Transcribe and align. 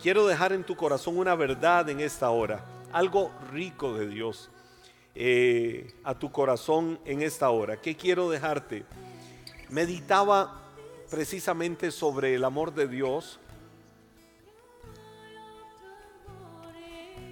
quiero 0.00 0.26
dejar 0.26 0.52
en 0.52 0.64
tu 0.64 0.76
corazón 0.76 1.18
una 1.18 1.34
verdad 1.34 1.88
en 1.88 2.00
esta 2.00 2.30
hora, 2.30 2.64
algo 2.92 3.30
rico 3.52 3.94
de 3.94 4.08
Dios 4.08 4.50
eh, 5.14 5.92
a 6.04 6.18
tu 6.18 6.30
corazón 6.30 6.98
en 7.04 7.22
esta 7.22 7.50
hora. 7.50 7.80
¿Qué 7.80 7.96
quiero 7.96 8.30
dejarte? 8.30 8.84
Meditaba 9.68 10.62
precisamente 11.10 11.90
sobre 11.90 12.34
el 12.34 12.44
amor 12.44 12.74
de 12.74 12.86
Dios 12.86 13.38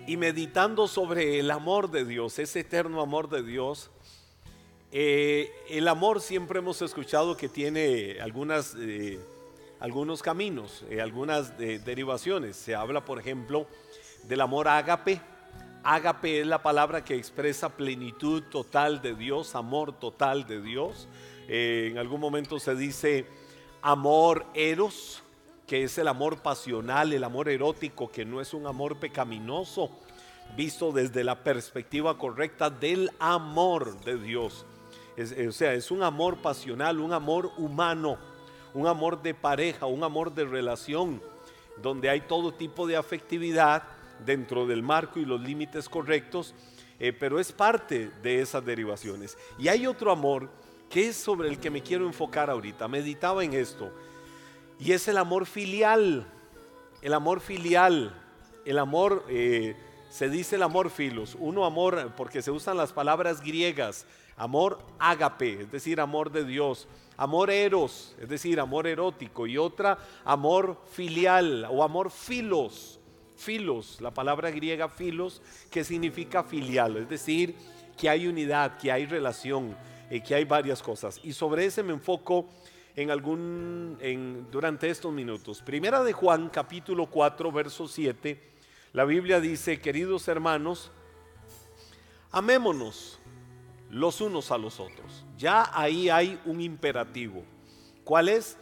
y 0.06 0.16
meditando 0.16 0.86
sobre 0.88 1.40
el 1.40 1.50
amor 1.50 1.90
de 1.90 2.04
Dios, 2.04 2.38
ese 2.38 2.60
eterno 2.60 3.00
amor 3.00 3.28
de 3.28 3.42
Dios, 3.42 3.90
eh, 4.92 5.50
el 5.68 5.88
amor 5.88 6.20
siempre 6.20 6.60
hemos 6.60 6.80
escuchado 6.80 7.36
que 7.36 7.48
tiene 7.48 8.18
algunas, 8.20 8.74
eh, 8.78 9.18
algunos 9.80 10.22
caminos, 10.22 10.84
eh, 10.90 11.00
algunas 11.00 11.56
derivaciones. 11.58 12.56
Se 12.56 12.74
habla, 12.74 13.04
por 13.04 13.18
ejemplo, 13.18 13.66
del 14.24 14.40
amor 14.40 14.68
ágape. 14.68 15.20
Ágape 15.82 16.40
es 16.40 16.46
la 16.46 16.62
palabra 16.62 17.04
que 17.04 17.14
expresa 17.14 17.68
plenitud 17.68 18.42
total 18.50 19.00
de 19.02 19.14
Dios, 19.14 19.54
amor 19.54 19.92
total 19.98 20.46
de 20.46 20.60
Dios. 20.60 21.08
en 21.48 21.96
algún 21.96 22.20
momento 22.20 22.58
se 22.58 22.74
dice 22.74 23.24
amor 23.82 24.46
eros, 24.52 25.22
que 25.66 25.84
es 25.84 25.98
el 25.98 26.08
amor 26.08 26.42
pasional, 26.42 27.12
el 27.12 27.22
amor 27.22 27.48
erótico, 27.48 28.10
que 28.10 28.24
no 28.24 28.40
es 28.40 28.52
un 28.52 28.66
amor 28.66 28.98
pecaminoso, 28.98 29.90
visto 30.56 30.92
desde 30.92 31.24
la 31.24 31.42
perspectiva 31.42 32.18
correcta 32.18 32.70
del 32.70 33.10
amor 33.18 34.00
de 34.04 34.16
Dios. 34.16 34.66
o 35.16 35.52
sea, 35.52 35.74
es 35.74 35.90
un 35.90 36.02
amor 36.02 36.38
pasional, 36.38 37.00
un 37.00 37.12
amor 37.12 37.52
humano, 37.58 38.18
un 38.76 38.86
amor 38.86 39.22
de 39.22 39.32
pareja, 39.32 39.86
un 39.86 40.04
amor 40.04 40.34
de 40.34 40.44
relación, 40.44 41.22
donde 41.80 42.10
hay 42.10 42.20
todo 42.20 42.52
tipo 42.52 42.86
de 42.86 42.96
afectividad 42.96 43.84
dentro 44.22 44.66
del 44.66 44.82
marco 44.82 45.18
y 45.18 45.24
los 45.24 45.40
límites 45.40 45.88
correctos, 45.88 46.54
eh, 47.00 47.14
pero 47.14 47.40
es 47.40 47.52
parte 47.52 48.10
de 48.22 48.42
esas 48.42 48.62
derivaciones. 48.66 49.38
Y 49.58 49.68
hay 49.68 49.86
otro 49.86 50.12
amor 50.12 50.50
que 50.90 51.08
es 51.08 51.16
sobre 51.16 51.48
el 51.48 51.58
que 51.58 51.70
me 51.70 51.82
quiero 51.82 52.04
enfocar 52.04 52.50
ahorita. 52.50 52.86
Meditaba 52.86 53.42
en 53.42 53.54
esto. 53.54 53.90
Y 54.78 54.92
es 54.92 55.08
el 55.08 55.16
amor 55.16 55.46
filial. 55.46 56.26
El 57.00 57.14
amor 57.14 57.40
filial. 57.40 58.14
El 58.66 58.78
amor, 58.78 59.24
eh, 59.30 59.74
se 60.10 60.28
dice 60.28 60.56
el 60.56 60.62
amor 60.62 60.90
filos. 60.90 61.34
Uno 61.40 61.64
amor, 61.64 62.12
porque 62.14 62.42
se 62.42 62.50
usan 62.50 62.76
las 62.76 62.92
palabras 62.92 63.40
griegas. 63.40 64.04
Amor 64.36 64.78
ágape, 64.98 65.62
es 65.62 65.70
decir, 65.70 66.00
amor 66.00 66.30
de 66.30 66.44
Dios. 66.44 66.86
Amor 67.16 67.50
eros, 67.50 68.14
es 68.20 68.28
decir, 68.28 68.60
amor 68.60 68.86
erótico. 68.86 69.46
Y 69.46 69.56
otra, 69.56 69.98
amor 70.24 70.78
filial 70.92 71.66
o 71.70 71.82
amor 71.82 72.10
filos. 72.10 73.00
Filos, 73.36 74.00
la 74.00 74.12
palabra 74.12 74.50
griega 74.50 74.88
filos, 74.88 75.42
que 75.70 75.84
significa 75.84 76.42
filial, 76.42 76.96
es 76.96 77.08
decir, 77.08 77.54
que 77.96 78.08
hay 78.08 78.26
unidad, 78.26 78.78
que 78.78 78.90
hay 78.90 79.04
relación, 79.06 79.76
eh, 80.10 80.22
que 80.22 80.34
hay 80.34 80.44
varias 80.44 80.82
cosas. 80.82 81.20
Y 81.22 81.32
sobre 81.32 81.66
ese 81.66 81.82
me 81.82 81.92
enfoco 81.92 82.46
en 82.94 83.10
algún, 83.10 83.98
en, 84.00 84.46
durante 84.50 84.88
estos 84.88 85.12
minutos. 85.12 85.60
Primera 85.62 86.02
de 86.02 86.14
Juan, 86.14 86.48
capítulo 86.48 87.06
4, 87.06 87.52
verso 87.52 87.86
7, 87.86 88.42
la 88.94 89.04
Biblia 89.04 89.40
dice, 89.40 89.80
queridos 89.80 90.28
hermanos, 90.28 90.90
amémonos 92.32 93.18
los 93.96 94.20
unos 94.20 94.50
a 94.50 94.58
los 94.58 94.78
otros. 94.78 95.24
Ya 95.38 95.70
ahí 95.72 96.10
hay 96.10 96.38
un 96.44 96.60
imperativo. 96.60 97.42
¿Cuál 98.04 98.28
es? 98.28 98.58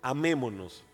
Amémonos. 0.00 0.84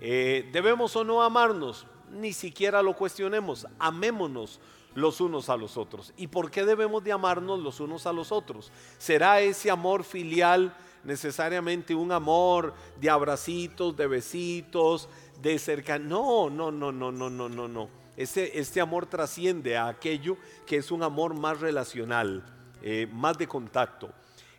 Eh, 0.00 0.48
¿Debemos 0.52 0.96
o 0.96 1.04
no 1.04 1.22
amarnos? 1.22 1.86
Ni 2.10 2.32
siquiera 2.32 2.82
lo 2.82 2.96
cuestionemos. 2.96 3.66
Amémonos 3.78 4.58
los 4.94 5.20
unos 5.20 5.50
a 5.50 5.56
los 5.56 5.76
otros. 5.76 6.14
¿Y 6.16 6.28
por 6.28 6.50
qué 6.50 6.64
debemos 6.64 7.04
de 7.04 7.12
amarnos 7.12 7.60
los 7.60 7.78
unos 7.78 8.06
a 8.06 8.12
los 8.12 8.32
otros? 8.32 8.72
¿Será 8.96 9.40
ese 9.40 9.70
amor 9.70 10.02
filial 10.04 10.74
necesariamente 11.04 11.94
un 11.94 12.10
amor 12.10 12.72
de 12.98 13.10
abracitos, 13.10 13.94
de 13.96 14.06
besitos, 14.06 15.10
de 15.42 15.58
cerca. 15.58 15.98
No, 15.98 16.48
no, 16.48 16.72
no, 16.72 16.90
no, 16.90 17.12
no, 17.12 17.28
no, 17.28 17.48
no, 17.50 17.68
no. 17.68 17.88
Este, 18.16 18.58
este 18.58 18.80
amor 18.80 19.06
trasciende 19.06 19.76
a 19.76 19.88
aquello 19.88 20.38
que 20.66 20.76
es 20.76 20.90
un 20.90 21.02
amor 21.02 21.34
más 21.34 21.60
relacional, 21.60 22.44
eh, 22.82 23.08
más 23.12 23.38
de 23.38 23.46
contacto. 23.46 24.10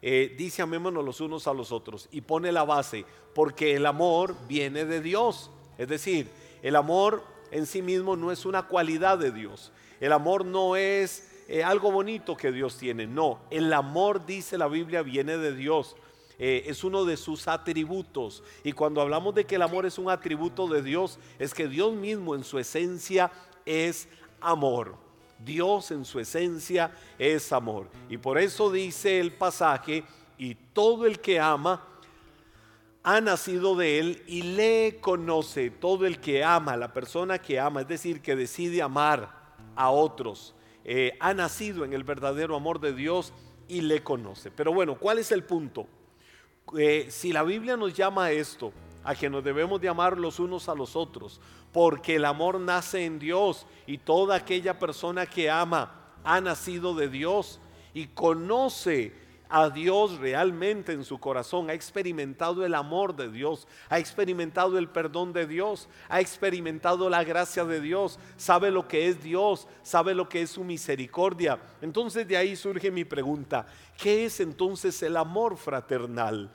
Eh, 0.01 0.35
dice 0.37 0.61
amémonos 0.61 1.03
los 1.03 1.21
unos 1.21 1.47
a 1.47 1.53
los 1.53 1.71
otros 1.71 2.07
y 2.11 2.21
pone 2.21 2.51
la 2.51 2.63
base, 2.63 3.05
porque 3.33 3.75
el 3.75 3.85
amor 3.85 4.35
viene 4.47 4.85
de 4.85 5.01
Dios. 5.01 5.49
Es 5.77 5.87
decir, 5.87 6.29
el 6.61 6.75
amor 6.75 7.23
en 7.51 7.65
sí 7.65 7.81
mismo 7.81 8.15
no 8.15 8.31
es 8.31 8.45
una 8.45 8.63
cualidad 8.63 9.17
de 9.17 9.31
Dios. 9.31 9.71
El 9.99 10.11
amor 10.11 10.45
no 10.45 10.75
es 10.75 11.31
eh, 11.47 11.63
algo 11.63 11.91
bonito 11.91 12.37
que 12.37 12.51
Dios 12.51 12.77
tiene. 12.77 13.07
No, 13.07 13.39
el 13.49 13.71
amor, 13.73 14.25
dice 14.25 14.57
la 14.57 14.67
Biblia, 14.67 15.01
viene 15.01 15.37
de 15.37 15.55
Dios. 15.55 15.95
Es 16.37 16.83
uno 16.83 17.05
de 17.05 17.15
sus 17.15 17.47
atributos. 17.47 18.43
Y 18.65 18.73
cuando 18.73 18.99
hablamos 18.99 19.33
de 19.35 19.45
que 19.45 19.55
el 19.55 19.61
amor 19.61 19.85
es 19.85 19.97
un 19.97 20.09
atributo 20.09 20.67
de 20.67 20.81
Dios, 20.81 21.17
es 21.39 21.53
que 21.53 21.69
Dios 21.69 21.93
mismo 21.93 22.35
en 22.35 22.43
su 22.43 22.59
esencia 22.59 23.31
es 23.65 24.09
amor. 24.41 25.04
Dios 25.40 25.91
en 25.91 26.06
su 26.06 26.19
esencia 26.19 26.91
es 27.18 27.51
amor. 27.51 27.90
Y 28.09 28.18
por 28.18 28.38
eso 28.38 28.72
dice 28.72 29.19
el 29.19 29.31
pasaje, 29.31 30.03
y 30.38 30.56
todo 30.56 31.06
el 31.06 31.19
que 31.19 31.40
ama 31.40 31.85
ha 33.03 33.22
nacido 33.22 33.75
de 33.75 34.00
él 34.00 34.24
y 34.28 34.41
le 34.41 34.97
conoce. 35.00 35.69
Todo 35.69 36.06
el 36.06 36.19
que 36.19 36.44
ama, 36.44 36.75
la 36.75 36.91
persona 36.91 37.38
que 37.40 37.59
ama, 37.59 37.81
es 37.81 37.88
decir, 37.88 38.22
que 38.22 38.35
decide 38.35 38.81
amar 38.81 39.56
a 39.75 39.91
otros, 39.91 40.56
eh, 40.84 41.16
ha 41.19 41.34
nacido 41.34 41.85
en 41.85 41.94
el 41.94 42.03
verdadero 42.03 42.56
amor 42.56 42.79
de 42.79 42.94
Dios 42.94 43.31
y 43.68 43.81
le 43.81 44.01
conoce. 44.03 44.51
Pero 44.51 44.74
bueno, 44.74 44.97
¿cuál 44.97 45.19
es 45.19 45.31
el 45.31 45.44
punto? 45.44 45.88
Eh, 46.78 47.07
si 47.09 47.31
la 47.31 47.44
Biblia 47.44 47.78
nos 47.78 47.94
llama 47.94 48.25
a 48.25 48.31
esto, 48.31 48.74
a 49.05 49.16
que 49.16 49.29
nos 49.29 49.43
debemos 49.43 49.79
de 49.79 49.88
amar 49.88 50.17
los 50.17 50.39
unos 50.39 50.67
a 50.67 50.75
los 50.75 50.95
otros, 50.95 51.39
porque 51.71 52.16
el 52.16 52.25
amor 52.25 52.59
nace 52.59 53.05
en 53.05 53.19
Dios 53.19 53.66
y 53.85 53.99
toda 53.99 54.35
aquella 54.35 54.77
persona 54.79 55.25
que 55.25 55.49
ama 55.49 56.01
ha 56.23 56.41
nacido 56.41 56.95
de 56.95 57.07
Dios 57.07 57.59
y 57.94 58.07
conoce 58.07 59.13
a 59.47 59.69
Dios 59.69 60.17
realmente 60.17 60.91
en 60.91 61.03
su 61.03 61.19
corazón, 61.19 61.69
ha 61.69 61.73
experimentado 61.73 62.65
el 62.65 62.73
amor 62.73 63.15
de 63.15 63.31
Dios, 63.31 63.67
ha 63.89 63.99
experimentado 63.99 64.77
el 64.77 64.89
perdón 64.89 65.33
de 65.33 65.45
Dios, 65.45 65.88
ha 66.09 66.19
experimentado 66.19 67.09
la 67.09 67.23
gracia 67.23 67.63
de 67.63 67.79
Dios, 67.79 68.19
sabe 68.38 68.71
lo 68.71 68.88
que 68.88 69.07
es 69.07 69.21
Dios, 69.21 69.67
sabe 69.83 70.15
lo 70.15 70.27
que 70.27 70.41
es 70.41 70.49
su 70.49 70.63
misericordia. 70.63 71.59
Entonces 71.81 72.27
de 72.27 72.38
ahí 72.38 72.55
surge 72.55 72.89
mi 72.89 73.05
pregunta, 73.05 73.67
¿qué 73.97 74.25
es 74.25 74.39
entonces 74.39 75.01
el 75.03 75.15
amor 75.15 75.57
fraternal? 75.57 76.49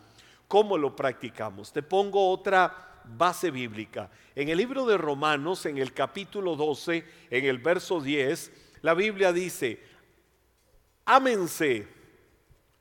¿Cómo 0.50 0.76
lo 0.76 0.96
practicamos? 0.96 1.72
Te 1.72 1.80
pongo 1.80 2.28
otra 2.28 3.02
base 3.04 3.52
bíblica. 3.52 4.10
En 4.34 4.48
el 4.48 4.58
libro 4.58 4.84
de 4.84 4.98
Romanos, 4.98 5.64
en 5.64 5.78
el 5.78 5.92
capítulo 5.92 6.56
12, 6.56 7.04
en 7.30 7.44
el 7.44 7.58
verso 7.58 8.00
10, 8.00 8.50
la 8.82 8.94
Biblia 8.94 9.32
dice, 9.32 9.80
ámense 11.04 11.86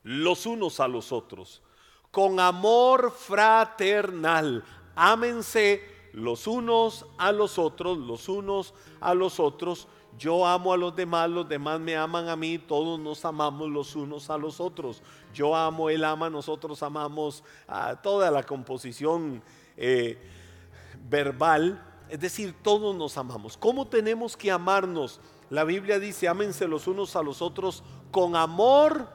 los 0.01 0.47
unos 0.47 0.79
a 0.79 0.87
los 0.87 1.11
otros, 1.11 1.61
con 2.09 2.39
amor 2.39 3.11
fraternal. 3.15 4.63
Ámense 4.95 6.09
los 6.13 6.47
unos 6.47 7.05
a 7.19 7.31
los 7.31 7.59
otros, 7.59 7.99
los 7.99 8.29
unos 8.29 8.73
a 8.99 9.13
los 9.13 9.39
otros. 9.39 9.87
Yo 10.19 10.45
amo 10.45 10.73
a 10.73 10.77
los 10.77 10.93
demás, 10.93 11.29
los 11.29 11.47
demás 11.47 11.79
me 11.79 11.95
aman 11.95 12.27
a 12.27 12.35
mí, 12.35 12.57
todos 12.57 12.99
nos 12.99 13.23
amamos 13.23 13.69
los 13.69 13.95
unos 13.95 14.29
a 14.29 14.37
los 14.37 14.59
otros. 14.59 15.01
Yo 15.33 15.55
amo, 15.55 15.89
él 15.89 16.03
ama, 16.03 16.29
nosotros 16.29 16.83
amamos 16.83 17.41
a 17.69 17.95
toda 17.95 18.29
la 18.29 18.43
composición 18.43 19.41
eh, 19.77 20.17
verbal. 21.09 21.81
Es 22.09 22.19
decir, 22.19 22.53
todos 22.61 22.93
nos 22.97 23.17
amamos. 23.17 23.55
¿Cómo 23.55 23.87
tenemos 23.87 24.35
que 24.35 24.51
amarnos? 24.51 25.21
La 25.49 25.63
Biblia 25.63 25.99
dice, 25.99 26.27
ámense 26.27 26.67
los 26.67 26.85
unos 26.87 27.15
a 27.15 27.23
los 27.23 27.41
otros 27.41 27.81
con 28.11 28.35
amor 28.35 29.07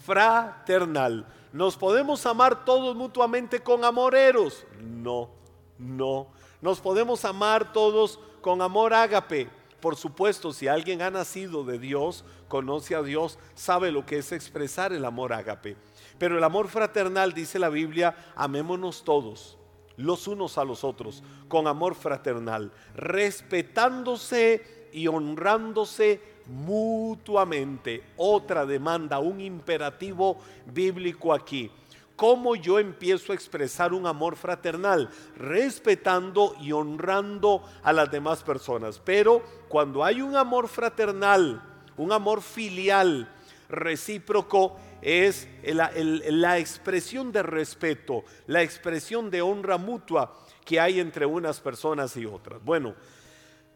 fraternal. 0.00 1.26
¿Nos 1.54 1.78
podemos 1.78 2.26
amar 2.26 2.66
todos 2.66 2.94
mutuamente 2.94 3.60
con 3.62 3.82
amoreros? 3.82 4.66
No, 4.78 5.30
no. 5.78 6.26
¿Nos 6.60 6.80
podemos 6.80 7.24
amar 7.24 7.72
todos 7.72 8.20
con 8.42 8.60
amor 8.60 8.92
ágape? 8.92 9.63
Por 9.84 9.96
supuesto, 9.96 10.54
si 10.54 10.66
alguien 10.66 11.02
ha 11.02 11.10
nacido 11.10 11.62
de 11.62 11.78
Dios, 11.78 12.24
conoce 12.48 12.94
a 12.94 13.02
Dios, 13.02 13.38
sabe 13.54 13.92
lo 13.92 14.06
que 14.06 14.16
es 14.16 14.32
expresar 14.32 14.94
el 14.94 15.04
amor 15.04 15.34
ágape. 15.34 15.76
Pero 16.16 16.38
el 16.38 16.44
amor 16.44 16.68
fraternal, 16.68 17.34
dice 17.34 17.58
la 17.58 17.68
Biblia, 17.68 18.16
amémonos 18.34 19.04
todos, 19.04 19.58
los 19.98 20.26
unos 20.26 20.56
a 20.56 20.64
los 20.64 20.84
otros, 20.84 21.22
con 21.48 21.66
amor 21.66 21.96
fraternal, 21.96 22.72
respetándose 22.94 24.88
y 24.90 25.06
honrándose 25.06 26.18
mutuamente. 26.46 28.04
Otra 28.16 28.64
demanda, 28.64 29.18
un 29.18 29.38
imperativo 29.38 30.38
bíblico 30.64 31.34
aquí. 31.34 31.70
¿Cómo 32.16 32.54
yo 32.54 32.78
empiezo 32.78 33.32
a 33.32 33.34
expresar 33.34 33.92
un 33.92 34.06
amor 34.06 34.36
fraternal? 34.36 35.10
Respetando 35.36 36.54
y 36.60 36.70
honrando 36.70 37.62
a 37.82 37.92
las 37.92 38.10
demás 38.10 38.42
personas. 38.44 39.00
Pero 39.04 39.42
cuando 39.68 40.04
hay 40.04 40.22
un 40.22 40.36
amor 40.36 40.68
fraternal, 40.68 41.60
un 41.96 42.12
amor 42.12 42.40
filial, 42.40 43.28
recíproco, 43.68 44.76
es 45.02 45.48
la, 45.64 46.58
expresión 46.58 47.30
de 47.30 47.42
respeto, 47.42 48.24
la 48.46 48.62
expresión 48.62 49.30
de 49.30 49.42
honra 49.42 49.76
mutua 49.76 50.34
que 50.64 50.80
hay 50.80 50.98
entre 50.98 51.26
unas 51.26 51.60
personas 51.60 52.16
y 52.16 52.24
otras. 52.24 52.62
Bueno, 52.64 52.94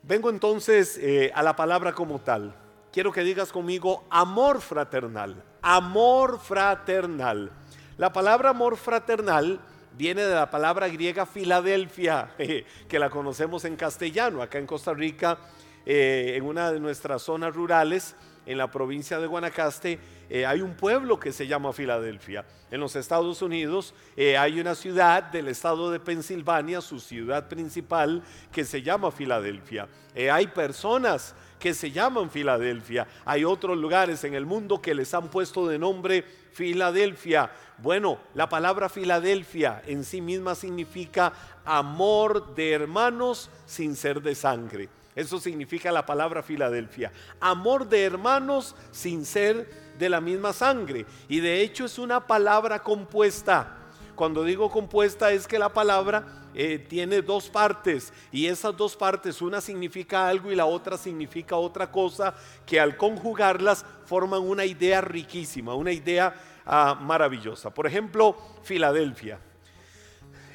vengo 0.02 0.30
entonces 0.30 0.96
eh, 0.98 1.30
a 1.34 1.42
la 1.42 1.54
palabra 1.54 1.92
como 1.92 2.20
tal. 2.20 2.54
Quiero 2.92 3.12
que 3.12 3.22
digas 3.22 3.52
conmigo 3.52 4.04
amor 4.08 4.62
fraternal, 4.62 5.42
amor 5.60 6.40
fraternal. 6.40 7.52
La 7.98 8.12
palabra 8.12 8.50
amor 8.50 8.76
fraternal 8.76 9.58
viene 9.96 10.22
de 10.22 10.32
la 10.32 10.48
palabra 10.48 10.86
griega 10.86 11.26
Filadelfia, 11.26 12.30
que 12.88 12.98
la 13.00 13.10
conocemos 13.10 13.64
en 13.64 13.74
castellano. 13.74 14.40
Acá 14.40 14.58
en 14.60 14.68
Costa 14.68 14.94
Rica, 14.94 15.36
eh, 15.84 16.34
en 16.36 16.44
una 16.44 16.70
de 16.70 16.78
nuestras 16.78 17.22
zonas 17.22 17.56
rurales, 17.56 18.14
en 18.46 18.56
la 18.56 18.70
provincia 18.70 19.18
de 19.18 19.26
Guanacaste, 19.26 19.98
eh, 20.30 20.46
hay 20.46 20.60
un 20.60 20.76
pueblo 20.76 21.18
que 21.18 21.32
se 21.32 21.48
llama 21.48 21.72
Filadelfia. 21.72 22.44
En 22.70 22.78
los 22.78 22.94
Estados 22.94 23.42
Unidos 23.42 23.92
eh, 24.16 24.38
hay 24.38 24.60
una 24.60 24.76
ciudad 24.76 25.24
del 25.24 25.48
estado 25.48 25.90
de 25.90 25.98
Pensilvania, 25.98 26.80
su 26.80 27.00
ciudad 27.00 27.48
principal, 27.48 28.22
que 28.52 28.64
se 28.64 28.80
llama 28.80 29.10
Filadelfia. 29.10 29.88
hay 30.14 30.46
personas 30.46 31.34
que 31.58 31.74
se 31.74 31.90
llaman 31.90 32.30
Filadelfia. 32.30 33.06
Hay 33.24 33.44
otros 33.44 33.76
lugares 33.76 34.24
en 34.24 34.34
el 34.34 34.46
mundo 34.46 34.80
que 34.80 34.94
les 34.94 35.12
han 35.14 35.28
puesto 35.28 35.66
de 35.66 35.78
nombre 35.78 36.24
Filadelfia. 36.52 37.50
Bueno, 37.78 38.18
la 38.34 38.48
palabra 38.48 38.88
Filadelfia 38.88 39.82
en 39.86 40.04
sí 40.04 40.20
misma 40.20 40.54
significa 40.54 41.32
amor 41.64 42.54
de 42.54 42.72
hermanos 42.72 43.50
sin 43.66 43.94
ser 43.96 44.22
de 44.22 44.34
sangre. 44.34 44.88
Eso 45.14 45.40
significa 45.40 45.90
la 45.90 46.06
palabra 46.06 46.42
Filadelfia. 46.42 47.12
Amor 47.40 47.88
de 47.88 48.04
hermanos 48.04 48.76
sin 48.92 49.24
ser 49.24 49.68
de 49.98 50.08
la 50.08 50.20
misma 50.20 50.52
sangre. 50.52 51.06
Y 51.28 51.40
de 51.40 51.60
hecho 51.60 51.84
es 51.84 51.98
una 51.98 52.26
palabra 52.26 52.82
compuesta. 52.82 53.78
Cuando 54.14 54.44
digo 54.44 54.70
compuesta 54.70 55.32
es 55.32 55.46
que 55.46 55.58
la 55.58 55.72
palabra 55.72 56.47
eh, 56.54 56.78
tiene 56.78 57.22
dos 57.22 57.48
partes 57.48 58.12
y 58.32 58.46
esas 58.46 58.76
dos 58.76 58.96
partes, 58.96 59.42
una 59.42 59.60
significa 59.60 60.28
algo 60.28 60.50
y 60.50 60.56
la 60.56 60.66
otra 60.66 60.96
significa 60.96 61.56
otra 61.56 61.90
cosa, 61.90 62.34
que 62.66 62.80
al 62.80 62.96
conjugarlas 62.96 63.84
forman 64.06 64.42
una 64.42 64.64
idea 64.64 65.00
riquísima, 65.00 65.74
una 65.74 65.92
idea 65.92 66.34
ah, 66.64 66.98
maravillosa. 67.00 67.72
Por 67.72 67.86
ejemplo, 67.86 68.36
Filadelfia. 68.62 69.38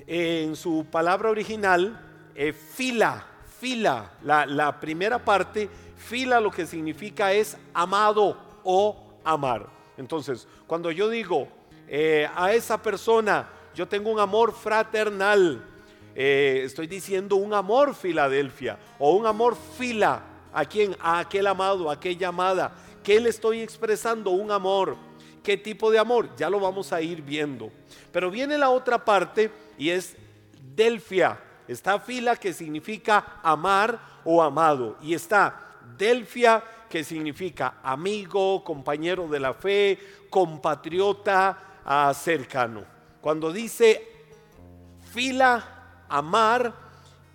en 0.06 0.56
su 0.56 0.86
palabra 0.92 1.30
original, 1.30 2.00
eh, 2.36 2.52
fila, 2.52 3.26
fila, 3.60 4.12
la, 4.24 4.80
primera 4.80 5.24
parte, 5.24 5.70
fila 5.96 6.40
lo 6.40 6.52
que 6.52 6.66
significa 6.66 7.32
es 7.32 7.58
amado 7.74 8.38
o 8.64 9.20
amar. 9.24 9.68
Entonces, 9.96 10.48
cuando 10.68 10.92
yo 10.92 11.08
digo 11.08 11.48
eh, 11.88 12.28
a 12.36 12.52
esa 12.54 12.82
persona, 12.82 13.48
yo 13.76 13.88
tengo 13.88 14.12
un 14.12 14.20
amor 14.20 14.54
fraternal, 14.54 15.64
eh, 16.16 16.62
estoy 16.64 16.88
diciendo 16.88 17.36
un 17.36 17.54
amor 17.54 17.96
Filadelfia 17.96 18.78
o 19.00 19.14
un 19.14 19.26
amor 19.26 19.58
fila. 19.78 20.24
¿A 20.54 20.66
quién? 20.66 20.96
A 21.00 21.20
aquel 21.20 21.48
amado, 21.48 21.90
a 21.90 21.94
aquella 21.94 22.28
amada. 22.28 22.76
¿Qué 23.04 23.20
le 23.20 23.30
estoy 23.30 23.62
expresando? 23.62 24.32
Un 24.32 24.52
amor. 24.52 24.96
¿Qué 25.42 25.58
tipo 25.58 25.92
de 25.92 26.00
amor? 26.00 26.30
Ya 26.38 26.50
lo 26.50 26.60
vamos 26.60 26.94
a 26.94 27.02
ir 27.02 27.22
viendo. 27.22 27.72
Pero 28.12 28.30
viene 28.30 28.58
la 28.58 28.70
otra 28.70 29.04
parte 29.04 29.52
y 29.78 29.90
es 29.90 30.16
Delfia. 30.76 31.40
Está 31.68 32.00
fila 32.00 32.36
que 32.36 32.54
significa 32.54 33.40
amar 33.42 34.00
o 34.24 34.42
amado. 34.42 34.98
Y 35.02 35.14
está 35.14 35.60
Delfia 35.98 36.64
que 36.90 37.04
significa 37.04 37.80
amigo, 37.82 38.64
compañero 38.64 39.28
de 39.28 39.40
la 39.40 39.54
fe, 39.56 39.98
compatriota, 40.30 41.82
ah, 41.84 42.14
cercano. 42.14 42.84
Cuando 43.20 43.52
dice 43.52 44.08
fila 45.12 45.83
amar 46.14 46.72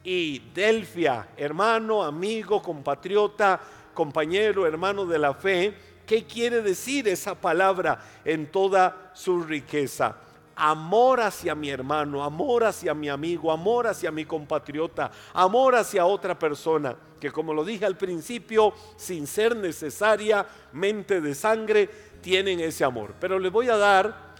y 0.04 0.38
Delfia, 0.54 1.30
hermano, 1.36 2.04
amigo, 2.04 2.62
compatriota, 2.62 3.60
compañero, 3.92 4.66
hermano 4.66 5.04
de 5.04 5.18
la 5.18 5.34
fe. 5.34 5.74
¿Qué 6.06 6.24
quiere 6.24 6.62
decir 6.62 7.08
esa 7.08 7.34
palabra 7.34 8.00
en 8.24 8.46
toda 8.52 9.10
su 9.14 9.42
riqueza? 9.42 10.16
Amor 10.54 11.20
hacia 11.20 11.56
mi 11.56 11.70
hermano, 11.70 12.22
amor 12.22 12.64
hacia 12.64 12.94
mi 12.94 13.08
amigo, 13.08 13.50
amor 13.50 13.88
hacia 13.88 14.12
mi 14.12 14.24
compatriota, 14.24 15.10
amor 15.34 15.74
hacia 15.74 16.06
otra 16.06 16.38
persona, 16.38 16.96
que 17.20 17.32
como 17.32 17.52
lo 17.52 17.64
dije 17.64 17.84
al 17.84 17.96
principio, 17.96 18.72
sin 18.96 19.26
ser 19.26 19.56
necesariamente 19.56 21.20
de 21.20 21.34
sangre, 21.34 21.90
tienen 22.20 22.60
ese 22.60 22.84
amor. 22.84 23.14
Pero 23.18 23.40
les 23.40 23.50
voy 23.50 23.68
a 23.68 23.76
dar 23.76 24.36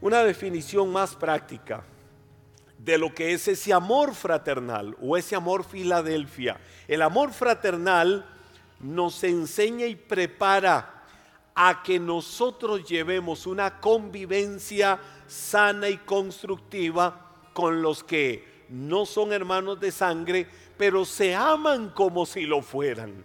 una 0.00 0.24
definición 0.24 0.92
más 0.92 1.14
práctica 1.14 1.84
de 2.84 2.96
lo 2.96 3.14
que 3.14 3.32
es 3.32 3.46
ese 3.46 3.72
amor 3.72 4.14
fraternal 4.14 4.96
o 5.00 5.16
ese 5.16 5.36
amor 5.36 5.64
Filadelfia. 5.64 6.58
El 6.88 7.02
amor 7.02 7.32
fraternal 7.32 8.26
nos 8.80 9.22
enseña 9.22 9.86
y 9.86 9.96
prepara 9.96 11.04
a 11.54 11.82
que 11.82 11.98
nosotros 11.98 12.88
llevemos 12.88 13.46
una 13.46 13.80
convivencia 13.80 14.98
sana 15.26 15.90
y 15.90 15.98
constructiva 15.98 17.34
con 17.52 17.82
los 17.82 18.02
que 18.02 18.64
no 18.70 19.04
son 19.04 19.32
hermanos 19.32 19.78
de 19.78 19.92
sangre, 19.92 20.46
pero 20.78 21.04
se 21.04 21.34
aman 21.34 21.90
como 21.90 22.24
si 22.24 22.42
lo 22.42 22.62
fueran. 22.62 23.24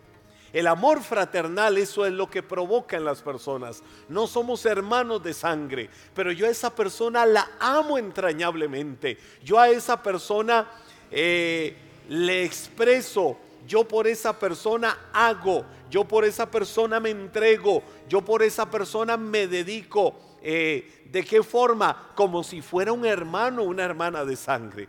El 0.56 0.68
amor 0.68 1.04
fraternal, 1.04 1.78
eso 1.78 2.06
es 2.06 2.14
lo 2.14 2.30
que 2.30 2.42
provoca 2.42 2.96
en 2.96 3.04
las 3.04 3.22
personas. 3.22 3.84
No 4.08 4.26
somos 4.26 4.66
hermanos 4.66 5.22
de 5.22 5.34
sangre, 5.34 5.90
pero 6.14 6.32
yo 6.32 6.48
a 6.48 6.50
esa 6.50 6.74
persona 6.74 7.26
la 7.26 7.46
amo 7.60 7.98
entrañablemente. 7.98 9.18
Yo 9.44 9.60
a 9.60 9.68
esa 9.68 10.02
persona 10.02 10.66
eh, 11.12 11.76
le 12.08 12.46
expreso, 12.46 13.36
yo 13.68 13.86
por 13.86 14.08
esa 14.08 14.40
persona 14.40 15.10
hago, 15.12 15.66
yo 15.90 16.06
por 16.06 16.24
esa 16.24 16.50
persona 16.50 17.02
me 17.02 17.10
entrego, 17.10 17.84
yo 18.08 18.22
por 18.22 18.42
esa 18.42 18.72
persona 18.72 19.18
me 19.18 19.48
dedico. 19.48 20.16
Eh, 20.42 21.04
¿De 21.12 21.26
qué 21.26 21.44
forma? 21.44 22.14
Como 22.16 22.46
si 22.46 22.62
fuera 22.62 22.94
un 22.94 23.06
hermano 23.06 23.64
o 23.64 23.66
una 23.66 23.84
hermana 23.84 24.24
de 24.24 24.38
sangre. 24.38 24.88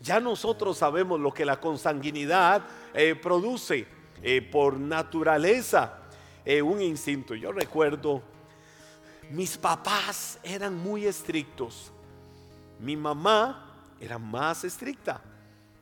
Ya 0.00 0.20
nosotros 0.20 0.78
sabemos 0.78 1.18
lo 1.18 1.34
que 1.34 1.44
la 1.44 1.58
consanguinidad 1.58 2.62
eh, 2.94 3.16
produce. 3.20 3.97
Eh, 4.22 4.42
por 4.42 4.78
naturaleza 4.78 5.98
eh, 6.44 6.60
un 6.60 6.82
instinto. 6.82 7.34
Yo 7.34 7.52
recuerdo, 7.52 8.22
mis 9.30 9.56
papás 9.56 10.38
eran 10.42 10.76
muy 10.76 11.06
estrictos. 11.06 11.92
Mi 12.80 12.96
mamá 12.96 13.94
era 14.00 14.18
más 14.18 14.64
estricta 14.64 15.20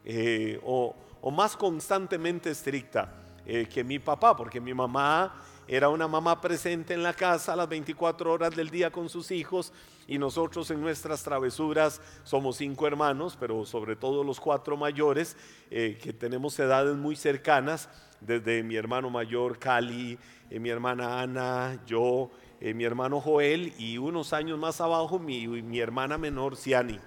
eh, 0.04 0.60
o, 0.64 0.94
o, 1.20 1.30
más 1.30 1.56
constantemente 1.56 2.50
estricta 2.50 3.12
que 3.44 3.84
mi 3.84 4.00
papá, 4.00 4.36
porque 4.36 4.60
mi 4.60 4.74
mamá 4.74 5.40
era 5.68 5.88
una 5.88 6.08
mamá 6.08 6.40
presente 6.40 6.94
en 6.94 7.02
la 7.04 7.12
casa 7.12 7.54
las 7.54 7.68
24 7.68 8.32
horas 8.32 8.56
del 8.56 8.70
día 8.70 8.90
con 8.90 9.08
sus 9.08 9.30
hijos 9.30 9.72
y 10.06 10.18
nosotros 10.18 10.70
en 10.70 10.80
nuestras 10.80 11.22
travesuras 11.22 12.00
somos 12.24 12.56
cinco 12.56 12.86
hermanos, 12.86 13.36
pero 13.38 13.64
sobre 13.64 13.96
todo 13.96 14.22
los 14.22 14.40
cuatro 14.40 14.76
mayores 14.76 15.36
que 15.68 16.14
tenemos 16.18 16.58
edades 16.58 16.96
muy 16.96 17.16
cercanas 17.16 17.88
desde 18.20 18.62
mi 18.62 18.76
hermano 18.76 19.10
mayor 19.10 19.58
Cali, 19.58 20.18
eh, 20.50 20.58
mi 20.58 20.70
hermana 20.70 21.20
Ana, 21.20 21.80
yo, 21.86 22.30
eh, 22.60 22.74
mi 22.74 22.84
hermano 22.84 23.20
Joel 23.20 23.72
y 23.78 23.98
unos 23.98 24.32
años 24.32 24.58
más 24.58 24.80
abajo 24.80 25.18
mi, 25.18 25.46
mi 25.46 25.80
hermana 25.80 26.18
menor 26.18 26.56
Ciani. 26.56 26.98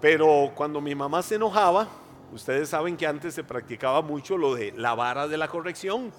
Pero 0.00 0.52
cuando 0.54 0.80
mi 0.80 0.94
mamá 0.94 1.22
se 1.22 1.36
enojaba, 1.36 1.88
ustedes 2.32 2.68
saben 2.68 2.96
que 2.96 3.06
antes 3.06 3.34
se 3.34 3.44
practicaba 3.44 4.02
mucho 4.02 4.36
lo 4.36 4.54
de 4.54 4.72
la 4.72 4.94
vara 4.94 5.28
de 5.28 5.36
la 5.36 5.48
corrección. 5.48 6.12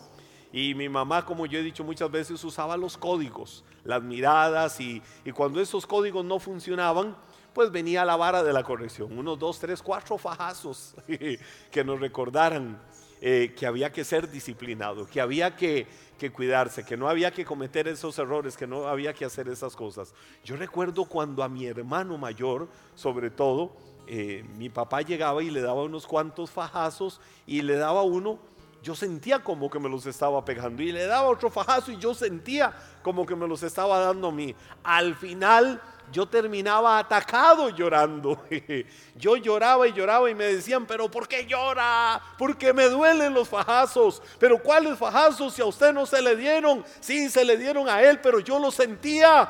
Y 0.53 0.73
mi 0.75 0.87
mamá, 0.87 1.25
como 1.25 1.45
yo 1.45 1.59
he 1.59 1.63
dicho 1.63 1.83
muchas 1.83 2.09
veces, 2.09 2.41
usaba 2.43 2.77
los 2.77 2.97
códigos, 2.97 3.65
las 3.83 4.01
miradas 4.01 4.79
y, 4.79 5.01
y, 5.25 5.31
cuando 5.31 5.59
esos 5.59 5.85
códigos 5.85 6.23
no 6.23 6.39
funcionaban, 6.39 7.17
pues 7.53 7.71
venía 7.71 8.05
la 8.05 8.15
vara 8.15 8.43
de 8.43 8.53
la 8.53 8.63
corrección. 8.63 9.17
Unos 9.17 9.37
dos, 9.37 9.59
tres, 9.59 9.81
cuatro 9.81 10.17
fajazos 10.17 10.95
que 11.71 11.83
nos 11.83 11.99
recordaran 11.99 12.79
eh, 13.25 13.53
que 13.57 13.65
había 13.65 13.89
que 13.89 14.03
ser 14.03 14.29
disciplinado, 14.29 15.07
que 15.07 15.21
había 15.21 15.55
que, 15.55 15.87
cuidarse, 16.33 16.83
que 16.83 16.97
no 16.97 17.07
había 17.07 17.31
que 17.31 17.45
cometer 17.45 17.87
esos 17.87 18.19
errores, 18.19 18.57
que 18.57 18.67
no 18.67 18.85
había 18.85 19.13
que 19.13 19.23
hacer 19.23 19.47
esas 19.47 19.77
cosas. 19.77 20.13
Yo 20.43 20.57
recuerdo 20.57 21.05
cuando 21.05 21.41
a 21.41 21.47
mi 21.47 21.65
hermano 21.65 22.17
mayor, 22.17 22.67
sobre 22.95 23.29
todo, 23.29 23.77
eh, 24.07 24.43
mi 24.57 24.67
papá 24.67 25.03
llegaba 25.03 25.41
y 25.41 25.49
le 25.51 25.61
daba 25.61 25.83
unos 25.83 26.05
cuantos 26.05 26.51
fajazos 26.51 27.21
y 27.47 27.61
le 27.61 27.77
daba 27.77 28.01
uno, 28.01 28.39
yo 28.83 28.95
sentía 28.95 29.39
como 29.41 29.69
que 29.69 29.79
me 29.79 29.87
los 29.87 30.05
estaba 30.05 30.43
pegando 30.43 30.83
y 30.83 30.91
le 30.91 31.05
daba 31.05 31.29
otro 31.29 31.49
fajazo 31.49 31.91
y 31.93 31.97
yo 31.97 32.13
sentía 32.13 32.73
como 33.01 33.25
que 33.25 33.33
me 33.33 33.47
los 33.47 33.63
estaba 33.63 33.97
dando 33.99 34.27
a 34.27 34.31
mí. 34.31 34.53
Al 34.83 35.15
final 35.15 35.81
yo 36.11 36.27
terminaba 36.27 36.99
atacado 36.99 37.69
llorando. 37.69 38.43
Yo 39.15 39.37
lloraba 39.37 39.87
y 39.87 39.93
lloraba 39.93 40.29
y 40.29 40.35
me 40.35 40.45
decían, 40.45 40.85
pero 40.85 41.09
¿por 41.09 41.27
qué 41.27 41.45
llora? 41.45 42.21
Porque 42.37 42.73
me 42.73 42.89
duelen 42.89 43.33
los 43.33 43.47
fajazos. 43.47 44.21
Pero 44.37 44.61
¿cuáles 44.61 44.97
fajazos 44.97 45.53
si 45.53 45.61
a 45.61 45.65
usted 45.65 45.93
no 45.93 46.05
se 46.05 46.21
le 46.21 46.35
dieron? 46.35 46.83
Sí, 46.99 47.29
se 47.29 47.45
le 47.45 47.55
dieron 47.55 47.87
a 47.87 48.01
él, 48.01 48.19
pero 48.19 48.39
yo 48.39 48.59
lo 48.59 48.69
sentía. 48.69 49.47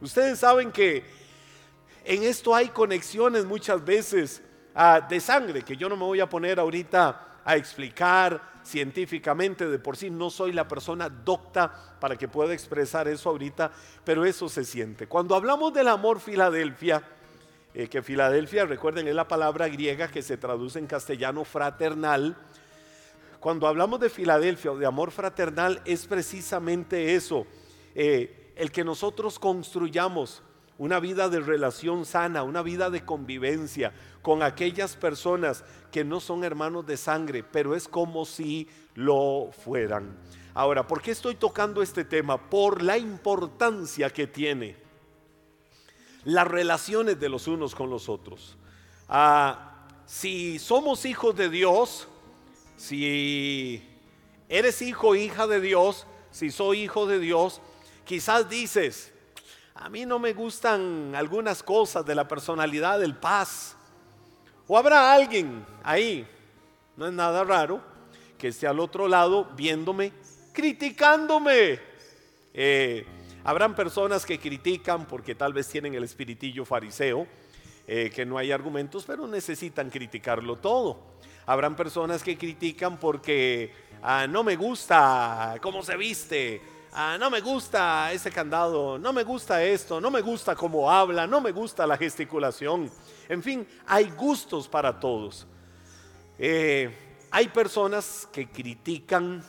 Ustedes 0.00 0.38
saben 0.38 0.72
que 0.72 1.04
en 2.02 2.22
esto 2.22 2.54
hay 2.54 2.68
conexiones 2.68 3.44
muchas 3.44 3.84
veces 3.84 4.42
ah, 4.74 5.00
de 5.06 5.20
sangre, 5.20 5.62
que 5.62 5.76
yo 5.76 5.88
no 5.88 5.96
me 5.96 6.04
voy 6.04 6.20
a 6.20 6.28
poner 6.28 6.58
ahorita 6.58 7.31
a 7.44 7.56
explicar 7.56 8.52
científicamente, 8.62 9.68
de 9.68 9.78
por 9.78 9.96
sí 9.96 10.10
no 10.10 10.30
soy 10.30 10.52
la 10.52 10.68
persona 10.68 11.08
docta 11.08 11.96
para 12.00 12.16
que 12.16 12.28
pueda 12.28 12.52
expresar 12.54 13.08
eso 13.08 13.30
ahorita, 13.30 13.72
pero 14.04 14.24
eso 14.24 14.48
se 14.48 14.64
siente. 14.64 15.06
Cuando 15.06 15.34
hablamos 15.34 15.72
del 15.72 15.88
amor 15.88 16.20
Filadelfia, 16.20 17.02
eh, 17.74 17.88
que 17.88 18.02
Filadelfia, 18.02 18.64
recuerden, 18.66 19.08
es 19.08 19.14
la 19.14 19.28
palabra 19.28 19.68
griega 19.68 20.08
que 20.08 20.22
se 20.22 20.36
traduce 20.36 20.78
en 20.78 20.86
castellano 20.86 21.44
fraternal, 21.44 22.36
cuando 23.40 23.66
hablamos 23.66 23.98
de 23.98 24.08
Filadelfia 24.08 24.70
o 24.70 24.78
de 24.78 24.86
amor 24.86 25.10
fraternal 25.10 25.82
es 25.84 26.06
precisamente 26.06 27.14
eso, 27.16 27.46
eh, 27.94 28.52
el 28.54 28.70
que 28.70 28.84
nosotros 28.84 29.38
construyamos 29.38 30.42
una 30.78 31.00
vida 31.00 31.28
de 31.28 31.40
relación 31.40 32.04
sana, 32.04 32.42
una 32.42 32.62
vida 32.62 32.90
de 32.90 33.04
convivencia 33.04 33.92
con 34.22 34.42
aquellas 34.42 34.96
personas 34.96 35.64
que 35.90 36.04
no 36.04 36.20
son 36.20 36.44
hermanos 36.44 36.86
de 36.86 36.96
sangre, 36.96 37.42
pero 37.44 37.74
es 37.74 37.88
como 37.88 38.24
si 38.24 38.68
lo 38.94 39.50
fueran. 39.64 40.16
Ahora, 40.54 40.86
¿por 40.86 41.00
qué 41.00 41.10
estoy 41.10 41.34
tocando 41.34 41.82
este 41.82 42.04
tema? 42.04 42.50
Por 42.50 42.82
la 42.82 42.98
importancia 42.98 44.10
que 44.10 44.26
tiene 44.26 44.76
las 46.24 46.46
relaciones 46.46 47.18
de 47.18 47.28
los 47.28 47.48
unos 47.48 47.74
con 47.74 47.90
los 47.90 48.08
otros. 48.08 48.56
Ah, 49.08 49.86
si 50.06 50.58
somos 50.58 51.04
hijos 51.04 51.34
de 51.36 51.48
Dios, 51.48 52.08
si 52.76 53.82
eres 54.48 54.82
hijo 54.82 55.08
o 55.08 55.14
hija 55.14 55.46
de 55.46 55.60
Dios, 55.60 56.06
si 56.30 56.50
soy 56.50 56.82
hijo 56.82 57.06
de 57.06 57.18
Dios, 57.18 57.60
quizás 58.04 58.48
dices, 58.48 59.12
a 59.74 59.88
mí 59.88 60.04
no 60.04 60.18
me 60.18 60.32
gustan 60.32 61.14
algunas 61.14 61.62
cosas 61.62 62.04
de 62.04 62.14
la 62.14 62.28
personalidad 62.28 63.00
del 63.00 63.16
paz. 63.16 63.76
O 64.68 64.76
habrá 64.76 65.12
alguien 65.12 65.64
ahí, 65.82 66.26
no 66.96 67.06
es 67.06 67.12
nada 67.12 67.42
raro, 67.44 67.80
que 68.38 68.48
esté 68.48 68.66
al 68.66 68.80
otro 68.80 69.08
lado 69.08 69.46
viéndome, 69.56 70.12
criticándome. 70.52 71.80
Eh, 72.52 73.06
habrán 73.44 73.74
personas 73.74 74.26
que 74.26 74.38
critican 74.38 75.06
porque 75.06 75.34
tal 75.34 75.52
vez 75.52 75.68
tienen 75.68 75.94
el 75.94 76.04
espiritillo 76.04 76.64
fariseo, 76.64 77.26
eh, 77.86 78.10
que 78.14 78.26
no 78.26 78.38
hay 78.38 78.52
argumentos, 78.52 79.04
pero 79.06 79.26
necesitan 79.26 79.90
criticarlo 79.90 80.56
todo. 80.56 81.12
Habrán 81.46 81.74
personas 81.74 82.22
que 82.22 82.36
critican 82.36 82.98
porque 82.98 83.72
ah, 84.02 84.26
no 84.28 84.44
me 84.44 84.54
gusta 84.54 85.56
cómo 85.60 85.82
se 85.82 85.96
viste, 85.96 86.60
ah, 86.92 87.16
no 87.18 87.30
me 87.30 87.40
gusta 87.40 88.12
ese 88.12 88.30
candado, 88.30 88.98
no 88.98 89.12
me 89.12 89.22
gusta 89.22 89.62
esto, 89.62 90.00
no 90.00 90.10
me 90.10 90.20
gusta 90.20 90.54
cómo 90.54 90.90
habla, 90.90 91.26
no 91.26 91.40
me 91.40 91.52
gusta 91.52 91.86
la 91.86 91.96
gesticulación. 91.96 92.90
En 93.28 93.42
fin, 93.42 93.66
hay 93.86 94.10
gustos 94.10 94.68
para 94.68 94.98
todos. 94.98 95.46
Eh, 96.38 96.90
hay 97.30 97.48
personas 97.48 98.28
que 98.32 98.50
critican 98.50 99.42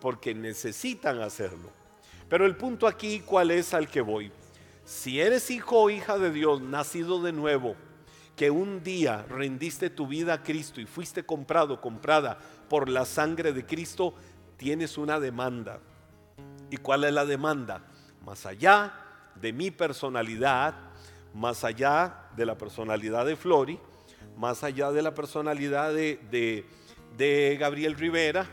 porque 0.00 0.34
necesitan 0.34 1.20
hacerlo. 1.20 1.70
Pero 2.28 2.46
el 2.46 2.56
punto 2.56 2.86
aquí, 2.86 3.20
¿cuál 3.20 3.50
es 3.50 3.74
al 3.74 3.88
que 3.88 4.00
voy? 4.00 4.30
Si 4.84 5.20
eres 5.20 5.50
hijo 5.50 5.80
o 5.80 5.90
hija 5.90 6.18
de 6.18 6.30
Dios, 6.30 6.60
nacido 6.60 7.22
de 7.22 7.32
nuevo, 7.32 7.74
que 8.36 8.50
un 8.50 8.82
día 8.82 9.24
rendiste 9.28 9.90
tu 9.90 10.06
vida 10.06 10.34
a 10.34 10.42
Cristo 10.42 10.80
y 10.80 10.86
fuiste 10.86 11.24
comprado, 11.24 11.80
comprada 11.80 12.38
por 12.68 12.88
la 12.88 13.04
sangre 13.04 13.52
de 13.52 13.64
Cristo, 13.64 14.14
tienes 14.56 14.98
una 14.98 15.20
demanda. 15.20 15.80
¿Y 16.74 16.76
cuál 16.76 17.04
es 17.04 17.12
la 17.12 17.24
demanda? 17.24 17.82
Más 18.26 18.46
allá 18.46 18.92
de 19.36 19.52
mi 19.52 19.70
personalidad, 19.70 20.74
más 21.32 21.62
allá 21.62 22.26
de 22.34 22.44
la 22.44 22.58
personalidad 22.58 23.24
de 23.26 23.36
Flori, 23.36 23.78
más 24.36 24.64
allá 24.64 24.90
de 24.90 25.00
la 25.00 25.14
personalidad 25.14 25.94
de, 25.94 27.56
Gabriel 27.60 27.94
Rivera, 27.94 28.48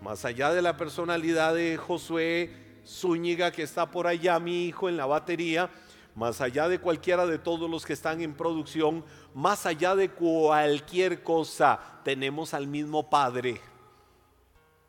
más 0.00 0.24
allá 0.24 0.52
de 0.52 0.62
la 0.62 0.76
personalidad 0.76 1.52
de 1.52 1.76
Josué 1.76 2.78
Zúñiga 2.86 3.50
que 3.50 3.64
está 3.64 3.90
por 3.90 4.06
allá, 4.06 4.38
mi 4.38 4.66
hijo 4.66 4.88
en 4.88 4.96
la 4.96 5.06
batería, 5.06 5.68
más 6.14 6.40
allá 6.40 6.68
de 6.68 6.78
cualquiera 6.78 7.26
de 7.26 7.38
todos 7.38 7.68
los 7.68 7.84
que 7.84 7.94
están 7.94 8.20
en 8.20 8.34
producción, 8.34 9.04
más 9.34 9.66
allá 9.66 9.96
de 9.96 10.10
cualquier 10.10 11.24
cosa, 11.24 11.80
tenemos 12.04 12.54
al 12.54 12.68
mismo 12.68 13.10
Padre. 13.10 13.60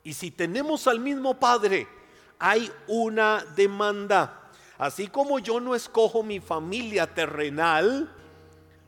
Y 0.04 0.14
si 0.14 0.30
tenemos 0.30 0.86
al 0.86 1.00
mismo 1.00 1.40
Padre, 1.40 1.88
hay 2.40 2.72
una 2.88 3.46
demanda. 3.56 4.42
Así 4.78 5.08
como 5.08 5.40
yo 5.40 5.60
no 5.60 5.74
escojo 5.74 6.24
mi 6.24 6.40
familia 6.40 7.08
terrenal 7.14 8.12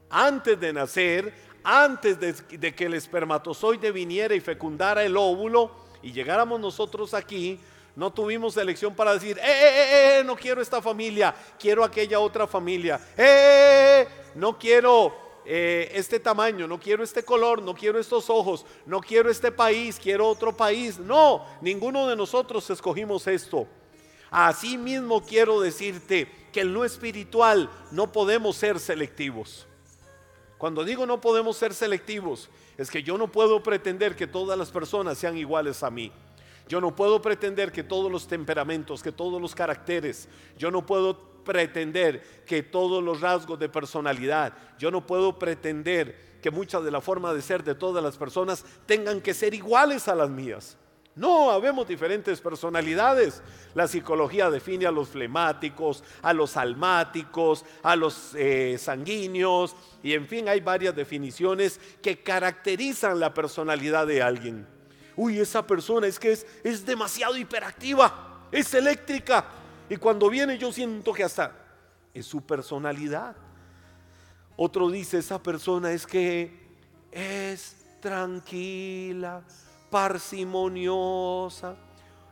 antes 0.09 0.59
de 0.59 0.73
nacer, 0.73 1.33
antes 1.63 2.19
de, 2.19 2.75
que 2.75 2.85
el 2.85 2.93
espermatozoide 2.93 3.91
viniera 3.91 4.35
y 4.35 4.39
fecundara 4.39 5.03
el 5.03 5.17
óvulo 5.17 5.71
y 6.01 6.11
llegáramos 6.11 6.59
nosotros 6.59 7.13
aquí, 7.13 7.59
no 7.95 8.13
tuvimos 8.13 8.55
elección 8.57 8.95
para 8.95 9.13
decir, 9.13 9.37
eh, 9.39 9.41
eh, 9.43 9.71
eh, 9.75 10.19
eh 10.19 10.23
no 10.23 10.35
quiero 10.35 10.61
esta 10.61 10.81
familia, 10.81 11.33
quiero 11.59 11.83
aquella 11.83 12.19
otra 12.19 12.47
familia, 12.47 12.99
eh, 13.17 14.07
no 14.35 14.57
quiero 14.57 15.26
este 15.49 16.19
tamaño, 16.19 16.67
no 16.67 16.77
quiero 16.77 17.03
este 17.03 17.23
color, 17.23 17.61
no 17.61 17.73
quiero 17.73 17.99
estos 17.99 18.29
ojos, 18.29 18.65
no 18.85 18.99
quiero 18.99 19.29
este 19.29 19.51
país, 19.51 19.97
quiero 20.01 20.27
otro 20.27 20.55
país. 20.55 20.99
No, 20.99 21.45
ninguno 21.61 22.07
de 22.07 22.15
nosotros 22.15 22.69
escogimos 22.69 23.27
esto. 23.27 23.65
Así 24.29 24.77
mismo 24.77 25.23
quiero 25.23 25.61
decirte 25.61 26.29
que 26.51 26.61
en 26.61 26.73
lo 26.73 26.83
espiritual 26.83 27.69
no 27.91 28.11
podemos 28.11 28.57
ser 28.57 28.79
selectivos. 28.79 29.65
Cuando 30.57 30.83
digo 30.83 31.05
no 31.05 31.21
podemos 31.21 31.55
ser 31.55 31.73
selectivos, 31.73 32.49
es 32.77 32.91
que 32.91 33.01
yo 33.01 33.17
no 33.17 33.31
puedo 33.31 33.63
pretender 33.63 34.15
que 34.15 34.27
todas 34.27 34.57
las 34.57 34.69
personas 34.69 35.17
sean 35.17 35.37
iguales 35.37 35.81
a 35.81 35.89
mí. 35.89 36.11
Yo 36.67 36.81
no 36.81 36.93
puedo 36.93 37.21
pretender 37.21 37.71
que 37.71 37.83
todos 37.83 38.11
los 38.11 38.27
temperamentos, 38.27 39.01
que 39.01 39.13
todos 39.13 39.41
los 39.41 39.55
caracteres, 39.55 40.27
yo 40.57 40.69
no 40.71 40.85
puedo 40.85 41.36
pretender 41.47 42.43
que 42.45 42.61
todos 42.61 43.01
los 43.01 43.21
rasgos 43.21 43.57
de 43.57 43.69
personalidad, 43.69 44.53
yo 44.77 44.91
no 44.91 45.07
puedo 45.07 45.39
pretender 45.39 46.37
que 46.41 46.51
muchas 46.51 46.83
de 46.83 46.91
la 46.91 46.99
forma 46.99 47.33
de 47.33 47.41
ser 47.41 47.63
de 47.63 47.73
todas 47.73 48.03
las 48.03 48.17
personas 48.17 48.65
tengan 48.85 49.21
que 49.21 49.33
ser 49.33 49.53
iguales 49.53 50.09
a 50.09 50.15
las 50.15 50.29
mías. 50.29 50.77
No, 51.15 51.49
habemos 51.49 51.87
diferentes 51.87 52.39
personalidades. 52.41 53.41
La 53.73 53.87
psicología 53.87 54.51
define 54.51 54.85
a 54.85 54.91
los 54.91 55.09
flemáticos, 55.09 56.03
a 56.21 56.31
los 56.31 56.57
almáticos, 56.57 57.65
a 57.81 57.95
los 57.95 58.35
eh, 58.35 58.77
sanguíneos, 58.77 59.75
y 60.03 60.13
en 60.13 60.27
fin, 60.27 60.47
hay 60.47 60.59
varias 60.59 60.95
definiciones 60.95 61.79
que 62.03 62.21
caracterizan 62.21 63.19
la 63.19 63.33
personalidad 63.33 64.05
de 64.05 64.21
alguien. 64.21 64.67
Uy, 65.15 65.39
esa 65.39 65.65
persona 65.65 66.05
es 66.05 66.19
que 66.19 66.33
es, 66.33 66.45
es 66.63 66.85
demasiado 66.85 67.35
hiperactiva, 67.35 68.47
es 68.51 68.71
eléctrica, 68.75 69.47
y 69.89 69.97
cuando 69.97 70.29
viene 70.29 70.57
yo 70.57 70.71
siento 70.71 71.13
que 71.13 71.23
hasta 71.23 71.51
es 72.13 72.25
su 72.25 72.41
personalidad. 72.41 73.35
Otro 74.55 74.89
dice, 74.89 75.19
esa 75.19 75.41
persona 75.41 75.91
es 75.91 76.07
que 76.07 76.51
es 77.11 77.77
tranquila 78.01 79.43
parsimoniosa. 79.89 81.75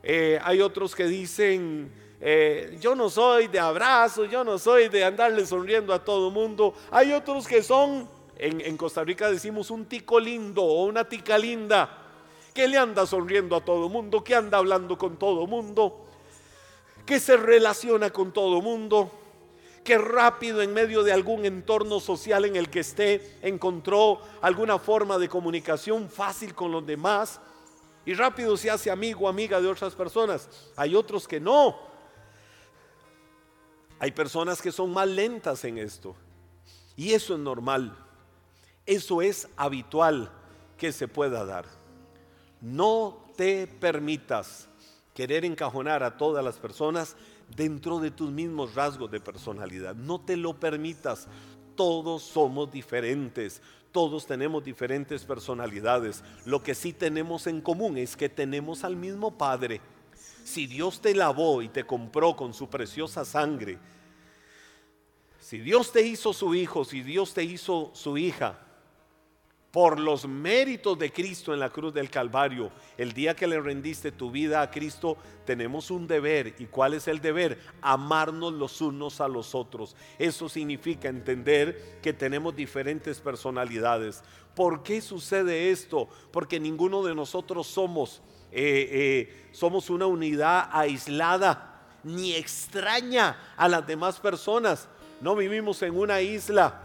Eh, 0.04 0.40
hay 0.44 0.62
otros 0.62 0.96
que 0.96 1.06
dicen, 1.06 1.92
eh, 2.20 2.78
yo 2.82 2.96
no 2.96 3.10
soy 3.10 3.48
de 3.48 3.60
abrazos, 3.60 4.30
yo 4.30 4.44
no 4.44 4.58
soy 4.58 4.90
de 4.90 5.04
andarle 5.04 5.46
sonriendo 5.46 5.94
a 5.94 6.04
todo 6.04 6.32
mundo. 6.32 6.74
Hay 6.92 7.12
otros 7.14 7.48
que 7.48 7.64
son, 7.64 8.10
en, 8.38 8.62
en 8.62 8.78
Costa 8.78 9.04
Rica 9.04 9.30
decimos 9.30 9.72
un 9.72 9.86
tico 9.86 10.20
lindo 10.20 10.64
o 10.64 10.86
una 10.86 11.08
tica 11.08 11.38
linda, 11.38 12.02
que 12.54 12.68
le 12.68 12.78
anda 12.78 13.06
sonriendo 13.06 13.56
a 13.56 13.64
todo 13.64 13.90
mundo, 13.90 14.24
que 14.24 14.34
anda 14.34 14.58
hablando 14.58 14.98
con 14.98 15.18
todo 15.18 15.46
mundo, 15.46 16.05
que 17.06 17.20
se 17.20 17.38
relaciona 17.38 18.10
con 18.10 18.32
todo 18.32 18.62
mundo 18.62 19.12
que 19.86 19.98
rápido 20.00 20.64
en 20.64 20.74
medio 20.74 21.04
de 21.04 21.14
algún 21.14 21.46
entorno 21.46 22.00
social 22.00 22.44
en 22.46 22.56
el 22.56 22.70
que 22.70 22.80
esté 22.80 23.38
encontró 23.44 24.20
alguna 24.42 24.80
forma 24.80 25.20
de 25.20 25.30
comunicación 25.30 26.10
fácil 26.10 26.56
con 26.56 26.72
los 26.72 26.86
demás 26.86 27.40
y 28.04 28.16
rápido 28.16 28.58
se 28.58 28.72
hace 28.72 28.90
amigo 28.90 29.26
o 29.26 29.28
amiga 29.28 29.62
de 29.62 29.68
otras 29.68 29.94
personas. 29.94 30.50
Hay 30.76 30.96
otros 30.96 31.28
que 31.28 31.40
no. 31.40 31.78
Hay 34.00 34.12
personas 34.12 34.60
que 34.60 34.72
son 34.72 34.92
más 34.92 35.08
lentas 35.08 35.64
en 35.66 35.78
esto 35.78 36.16
y 36.96 37.14
eso 37.14 37.36
es 37.36 37.40
normal. 37.40 37.96
Eso 38.88 39.22
es 39.22 39.48
habitual 39.56 40.32
que 40.78 40.92
se 40.92 41.08
pueda 41.08 41.46
dar. 41.46 41.66
No 42.60 43.24
te 43.36 43.68
permitas 43.68 44.68
querer 45.16 45.46
encajonar 45.46 46.04
a 46.04 46.18
todas 46.18 46.44
las 46.44 46.58
personas 46.58 47.16
dentro 47.56 48.00
de 48.00 48.12
tus 48.12 48.30
mismos 48.30 48.76
rasgos 48.76 49.10
de 49.10 49.22
personalidad. 49.22 49.96
No 49.96 50.20
te 50.20 50.38
lo 50.38 50.60
permitas. 50.60 51.28
Todos 51.76 52.22
somos 52.22 52.72
diferentes, 52.72 53.62
todos 53.92 54.28
tenemos 54.28 54.64
diferentes 54.64 55.24
personalidades. 55.24 56.24
Lo 56.46 56.62
que 56.62 56.76
sí 56.76 56.94
tenemos 56.94 57.48
en 57.48 57.62
común 57.62 57.98
es 57.98 58.16
que 58.16 58.30
tenemos 58.30 58.84
al 58.84 58.98
mismo 58.98 59.38
Padre. 59.38 59.82
Si 60.44 60.68
Dios 60.68 61.02
te 61.02 61.16
lavó 61.16 61.62
y 61.62 61.70
te 61.70 61.86
compró 61.86 62.36
con 62.36 62.54
su 62.54 62.70
preciosa 62.70 63.26
sangre, 63.26 63.80
si 65.40 65.60
Dios 65.60 65.92
te 65.92 66.02
hizo 66.02 66.34
su 66.34 66.56
hijo, 66.56 66.84
si 66.84 67.02
Dios 67.02 67.34
te 67.34 67.44
hizo 67.44 67.92
su 67.94 68.18
hija, 68.18 68.65
por 69.76 70.00
los 70.00 70.26
méritos 70.26 70.98
de 70.98 71.12
Cristo 71.12 71.54
en 71.54 71.60
la 71.60 71.70
cruz 71.70 71.94
del 71.94 72.10
Calvario, 72.10 72.72
el 72.98 73.12
día 73.12 73.36
que 73.36 73.46
le 73.46 73.60
rendiste 73.60 74.14
tu 74.14 74.32
vida 74.32 74.62
a 74.62 74.72
Cristo, 74.72 75.18
tenemos 75.44 75.92
un 75.92 76.08
deber. 76.08 76.56
¿Y 76.60 76.68
cuál 76.68 76.94
es 76.94 77.10
el 77.10 77.20
deber? 77.20 77.60
Amarnos 77.82 78.54
los 78.54 78.80
unos 78.80 79.20
a 79.20 79.28
los 79.28 79.54
otros. 79.54 79.98
Eso 80.18 80.48
significa 80.48 81.10
entender 81.10 82.00
que 82.02 82.14
tenemos 82.14 82.56
diferentes 82.56 83.20
personalidades. 83.20 84.24
¿Por 84.56 84.82
qué 84.82 85.02
sucede 85.02 85.70
esto? 85.72 86.08
Porque 86.32 86.58
ninguno 86.58 87.04
de 87.04 87.14
nosotros 87.14 87.68
somos, 87.68 88.22
eh, 88.54 88.88
eh, 88.90 89.48
somos 89.52 89.90
una 89.90 90.06
unidad 90.06 90.70
aislada 90.72 91.82
ni 92.02 92.34
extraña 92.34 93.54
a 93.58 93.68
las 93.68 93.86
demás 93.86 94.22
personas. 94.22 94.88
No 95.20 95.36
vivimos 95.36 95.82
en 95.82 95.98
una 95.98 96.22
isla, 96.22 96.82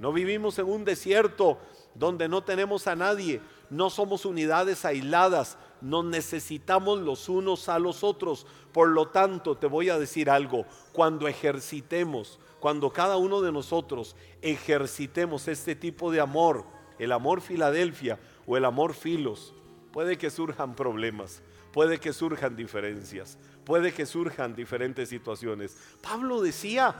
no 0.00 0.12
vivimos 0.12 0.58
en 0.58 0.66
un 0.66 0.84
desierto 0.84 1.60
donde 1.98 2.28
no 2.28 2.42
tenemos 2.42 2.86
a 2.86 2.96
nadie, 2.96 3.40
no 3.70 3.90
somos 3.90 4.24
unidades 4.24 4.84
aisladas, 4.84 5.58
nos 5.80 6.04
necesitamos 6.04 7.00
los 7.00 7.28
unos 7.28 7.68
a 7.68 7.78
los 7.78 8.04
otros. 8.04 8.46
Por 8.72 8.88
lo 8.88 9.08
tanto, 9.08 9.56
te 9.56 9.66
voy 9.66 9.90
a 9.90 9.98
decir 9.98 10.30
algo, 10.30 10.64
cuando 10.92 11.28
ejercitemos, 11.28 12.38
cuando 12.60 12.90
cada 12.90 13.16
uno 13.16 13.40
de 13.40 13.52
nosotros 13.52 14.16
ejercitemos 14.42 15.48
este 15.48 15.74
tipo 15.74 16.10
de 16.10 16.20
amor, 16.20 16.64
el 16.98 17.12
amor 17.12 17.40
Filadelfia 17.40 18.18
o 18.46 18.56
el 18.56 18.64
amor 18.64 18.94
Filos, 18.94 19.54
puede 19.92 20.18
que 20.18 20.30
surjan 20.30 20.74
problemas, 20.74 21.42
puede 21.72 21.98
que 21.98 22.12
surjan 22.12 22.56
diferencias, 22.56 23.38
puede 23.64 23.92
que 23.92 24.06
surjan 24.06 24.54
diferentes 24.54 25.08
situaciones. 25.08 25.76
Pablo 26.00 26.40
decía, 26.40 26.96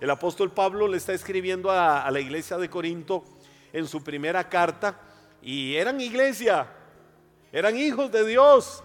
el 0.00 0.10
apóstol 0.10 0.50
Pablo 0.50 0.88
le 0.88 0.96
está 0.96 1.12
escribiendo 1.12 1.70
a, 1.70 2.10
la 2.10 2.20
iglesia 2.20 2.58
de 2.58 2.68
Corinto 2.68 3.24
en 3.72 3.86
su 3.86 4.02
primera 4.02 4.48
carta 4.48 4.98
y 5.40 5.74
eran 5.76 6.00
iglesia, 6.00 6.66
eran 7.52 7.76
hijos 7.76 8.10
de 8.12 8.26
Dios. 8.26 8.82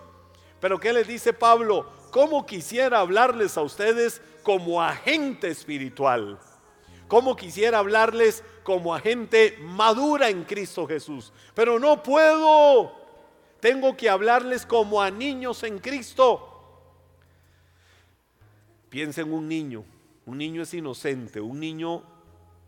Pero 0.60 0.80
¿qué 0.80 0.94
les 0.94 1.08
dice 1.08 1.34
Pablo? 1.34 1.92
¿Cómo 2.12 2.46
quisiera 2.46 3.00
hablarles 3.00 3.58
a 3.58 3.62
ustedes 3.62 4.22
como 4.44 4.82
agente 4.82 5.50
espiritual? 5.50 6.40
¿Cómo 7.08 7.36
quisiera 7.36 7.80
hablarles 7.80 8.44
como 8.64 8.94
agente 8.94 9.58
madura 9.62 10.30
en 10.30 10.44
Cristo 10.44 10.88
Jesús? 10.88 11.32
Pero 11.54 11.80
no 11.80 12.02
puedo. 12.04 12.92
Tengo 13.60 13.96
que 13.96 14.10
hablarles 14.10 14.66
como 14.66 15.02
a 15.02 15.12
niños 15.12 15.64
en 15.64 15.80
Cristo. 15.80 16.54
Piensa 18.90 19.22
en 19.22 19.34
un 19.34 19.48
niño 19.48 19.86
un 20.28 20.38
niño 20.38 20.62
es 20.62 20.74
inocente, 20.74 21.40
un 21.40 21.60
niño 21.60 22.04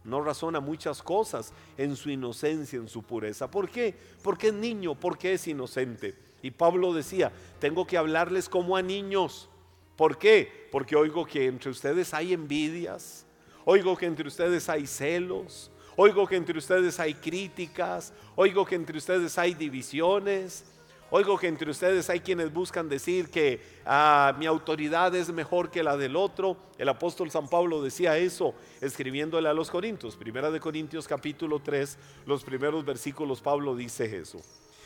no 0.04 0.22
razona 0.22 0.60
muchas 0.60 1.02
cosas 1.02 1.54
en 1.78 1.96
su 1.96 2.10
inocencia, 2.10 2.78
en 2.78 2.88
su 2.88 3.04
pureza. 3.04 3.50
¿Por 3.50 3.70
qué? 3.70 3.96
Porque 4.24 4.48
es 4.48 4.54
niño, 4.54 4.96
porque 4.96 5.34
es 5.34 5.48
inocente. 5.48 6.16
Y 6.42 6.52
Pablo 6.52 6.94
decía, 6.94 7.32
tengo 7.60 7.86
que 7.86 7.98
hablarles 7.98 8.48
como 8.48 8.78
a 8.78 8.82
niños. 8.82 9.50
¿Por 9.96 10.18
qué? 10.18 10.70
Porque 10.72 10.96
oigo 10.96 11.26
que 11.26 11.48
entre 11.48 11.70
ustedes 11.70 12.14
hay 12.14 12.34
envidias, 12.34 13.26
oigo 13.66 13.98
que 13.98 14.06
entre 14.06 14.28
ustedes 14.28 14.70
hay 14.70 14.88
celos, 14.88 15.72
oigo 15.98 16.26
que 16.26 16.38
entre 16.38 16.58
ustedes 16.58 17.00
hay 17.02 17.14
críticas, 17.14 18.14
oigo 18.38 18.66
que 18.66 18.76
entre 18.76 18.98
ustedes 18.98 19.38
hay 19.38 19.54
divisiones, 19.54 20.64
Oigo 21.12 21.40
que 21.40 21.48
entre 21.48 21.72
ustedes 21.72 22.08
hay 22.12 22.20
quienes 22.20 22.54
buscan 22.54 22.88
decir 22.88 23.32
que 23.32 23.60
ah, 23.84 24.36
mi 24.38 24.46
autoridad 24.46 25.16
es 25.16 25.32
mejor 25.32 25.72
que 25.72 25.82
la 25.82 25.98
del 25.98 26.16
otro. 26.16 26.56
El 26.78 26.88
apóstol 26.88 27.32
San 27.32 27.48
Pablo 27.48 27.82
decía 27.82 28.16
eso 28.18 28.54
escribiéndole 28.80 29.50
a 29.50 29.54
los 29.54 29.72
Corintios. 29.72 30.16
Primera 30.16 30.52
de 30.52 30.60
Corintios 30.60 31.08
capítulo 31.08 31.62
3, 31.62 31.98
los 32.28 32.44
primeros 32.44 32.86
versículos, 32.86 33.42
Pablo 33.42 33.76
dice 33.76 34.18
eso. 34.18 34.40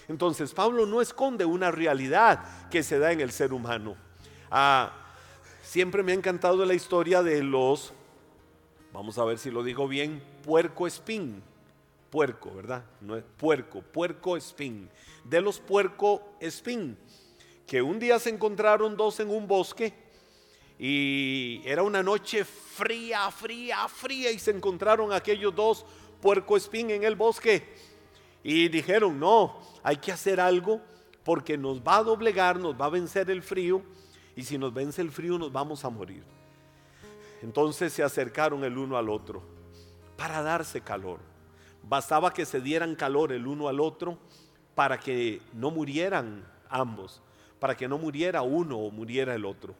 Entonces, 0.07 0.53
Pablo 0.53 0.85
no 0.85 1.01
esconde 1.01 1.43
una 1.43 1.71
realidad 1.71 2.69
que 2.69 2.83
se 2.83 2.99
da 2.99 3.11
en 3.11 3.19
el 3.19 3.31
ser 3.31 3.51
humano. 3.51 3.97
Ah, 4.49 4.93
siempre 5.61 6.03
me 6.03 6.13
ha 6.13 6.15
encantado 6.15 6.65
la 6.65 6.73
historia 6.73 7.21
de 7.21 7.43
los, 7.43 7.93
vamos 8.93 9.17
a 9.17 9.25
ver 9.25 9.37
si 9.39 9.51
lo 9.51 9.61
digo 9.61 9.89
bien, 9.89 10.23
puerco 10.45 10.87
espín 10.87 11.43
puerco, 12.13 12.53
¿verdad? 12.53 12.85
No 13.01 13.15
es 13.15 13.23
puerco, 13.23 13.81
puerco 13.81 14.37
espín. 14.37 14.87
De 15.23 15.41
los 15.41 15.59
puerco 15.59 16.21
espín, 16.39 16.95
que 17.65 17.81
un 17.81 17.97
día 17.97 18.19
se 18.19 18.29
encontraron 18.29 18.95
dos 18.95 19.19
en 19.19 19.31
un 19.31 19.47
bosque 19.47 19.95
y 20.77 21.63
era 21.65 21.81
una 21.81 22.03
noche 22.03 22.45
fría, 22.45 23.31
fría, 23.31 23.87
fría 23.87 24.29
y 24.29 24.37
se 24.37 24.51
encontraron 24.51 25.11
aquellos 25.11 25.55
dos 25.55 25.87
puerco 26.21 26.55
espín 26.55 26.91
en 26.91 27.03
el 27.03 27.15
bosque 27.15 27.67
y 28.43 28.69
dijeron, 28.69 29.19
no, 29.19 29.59
hay 29.81 29.97
que 29.97 30.11
hacer 30.11 30.39
algo 30.39 30.81
porque 31.23 31.57
nos 31.57 31.81
va 31.81 31.97
a 31.97 32.03
doblegar, 32.03 32.59
nos 32.59 32.79
va 32.79 32.85
a 32.85 32.89
vencer 32.89 33.31
el 33.31 33.41
frío 33.41 33.81
y 34.35 34.43
si 34.43 34.59
nos 34.59 34.71
vence 34.71 35.01
el 35.01 35.09
frío 35.09 35.39
nos 35.39 35.51
vamos 35.51 35.83
a 35.83 35.89
morir. 35.89 36.23
Entonces 37.41 37.91
se 37.91 38.03
acercaron 38.03 38.63
el 38.63 38.77
uno 38.77 38.99
al 38.99 39.09
otro 39.09 39.41
para 40.15 40.43
darse 40.43 40.79
calor. 40.79 41.32
Bastaba 41.83 42.33
que 42.33 42.45
se 42.45 42.61
dieran 42.61 42.95
calor 42.95 43.33
el 43.33 43.45
uno 43.45 43.67
al 43.67 43.79
otro 43.79 44.17
para 44.73 44.99
que 44.99 45.41
no 45.53 45.69
murieran 45.69 46.45
ambos, 46.69 47.21
para 47.59 47.75
que 47.75 47.87
no 47.87 47.97
muriera 47.97 48.41
uno 48.41 48.79
o 48.79 48.89
muriera 48.89 49.35
el 49.35 49.45
otro. 49.45 49.75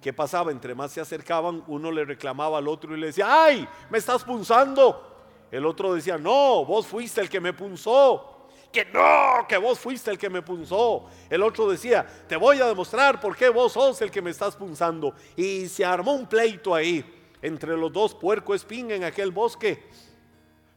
¿Qué 0.00 0.12
pasaba? 0.12 0.50
Entre 0.50 0.74
más 0.74 0.90
se 0.90 1.00
acercaban, 1.00 1.62
uno 1.68 1.92
le 1.92 2.04
reclamaba 2.04 2.58
al 2.58 2.66
otro 2.66 2.96
y 2.96 3.00
le 3.00 3.06
decía, 3.08 3.44
¡ay! 3.44 3.68
Me 3.90 3.98
estás 3.98 4.24
punzando. 4.24 5.10
El 5.50 5.64
otro 5.66 5.94
decía, 5.94 6.18
no, 6.18 6.64
vos 6.64 6.86
fuiste 6.86 7.20
el 7.20 7.28
que 7.28 7.40
me 7.40 7.52
punzó. 7.52 8.48
Que 8.72 8.86
no, 8.86 9.46
que 9.46 9.58
vos 9.58 9.78
fuiste 9.78 10.10
el 10.10 10.18
que 10.18 10.30
me 10.30 10.40
punzó. 10.40 11.04
El 11.28 11.42
otro 11.42 11.70
decía, 11.70 12.06
te 12.26 12.36
voy 12.36 12.58
a 12.60 12.66
demostrar 12.66 13.20
por 13.20 13.36
qué 13.36 13.50
vos 13.50 13.74
sos 13.74 14.00
el 14.00 14.10
que 14.10 14.22
me 14.22 14.30
estás 14.30 14.56
punzando. 14.56 15.14
Y 15.36 15.68
se 15.68 15.84
armó 15.84 16.14
un 16.14 16.26
pleito 16.26 16.74
ahí 16.74 17.04
entre 17.42 17.76
los 17.76 17.92
dos 17.92 18.14
puerco 18.14 18.54
espín 18.54 18.90
en 18.90 19.04
aquel 19.04 19.30
bosque 19.30 19.86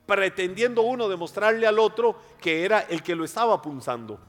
pretendiendo 0.05 0.81
uno 0.81 1.09
demostrarle 1.09 1.67
al 1.67 1.79
otro 1.79 2.19
que 2.39 2.63
era 2.63 2.81
el 2.81 3.01
que 3.01 3.15
lo 3.15 3.25
estaba 3.25 3.61
punzando. 3.61 4.19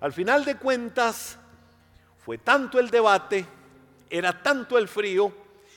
Al 0.00 0.12
final 0.12 0.44
de 0.44 0.56
cuentas, 0.56 1.38
fue 2.24 2.38
tanto 2.38 2.78
el 2.78 2.90
debate, 2.90 3.46
era 4.10 4.42
tanto 4.42 4.78
el 4.78 4.88
frío, 4.88 5.32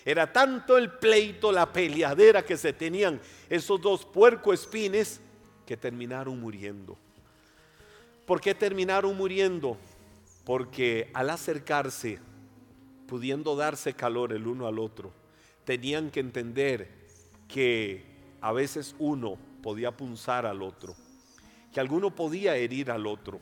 era 0.06 0.32
tanto 0.32 0.78
el 0.78 0.92
pleito, 0.92 1.52
la 1.52 1.72
peleadera 1.72 2.44
que 2.44 2.58
se 2.58 2.74
tenían 2.74 3.20
esos 3.50 3.82
dos 3.82 4.06
puercoespines 4.06 5.22
que 5.66 5.78
terminaron 5.78 6.40
muriendo. 6.40 6.98
¿Por 8.26 8.42
qué 8.42 8.56
terminaron 8.56 9.16
muriendo? 9.16 9.78
Porque 10.46 11.10
al 11.14 11.30
acercarse, 11.30 12.20
pudiendo 13.08 13.56
darse 13.56 13.94
calor 13.94 14.34
el 14.34 14.48
uno 14.48 14.68
al 14.68 14.80
otro, 14.80 15.12
tenían 15.64 16.12
que 16.12 16.20
entender 16.20 16.90
que 17.48 18.19
a 18.42 18.52
veces 18.52 18.96
uno 19.00 19.38
podía 19.62 19.96
punzar 19.96 20.46
al 20.46 20.62
otro, 20.62 20.96
que 21.74 21.80
alguno 21.80 22.16
podía 22.16 22.56
herir 22.56 22.92
al 22.92 23.08
otro, 23.08 23.40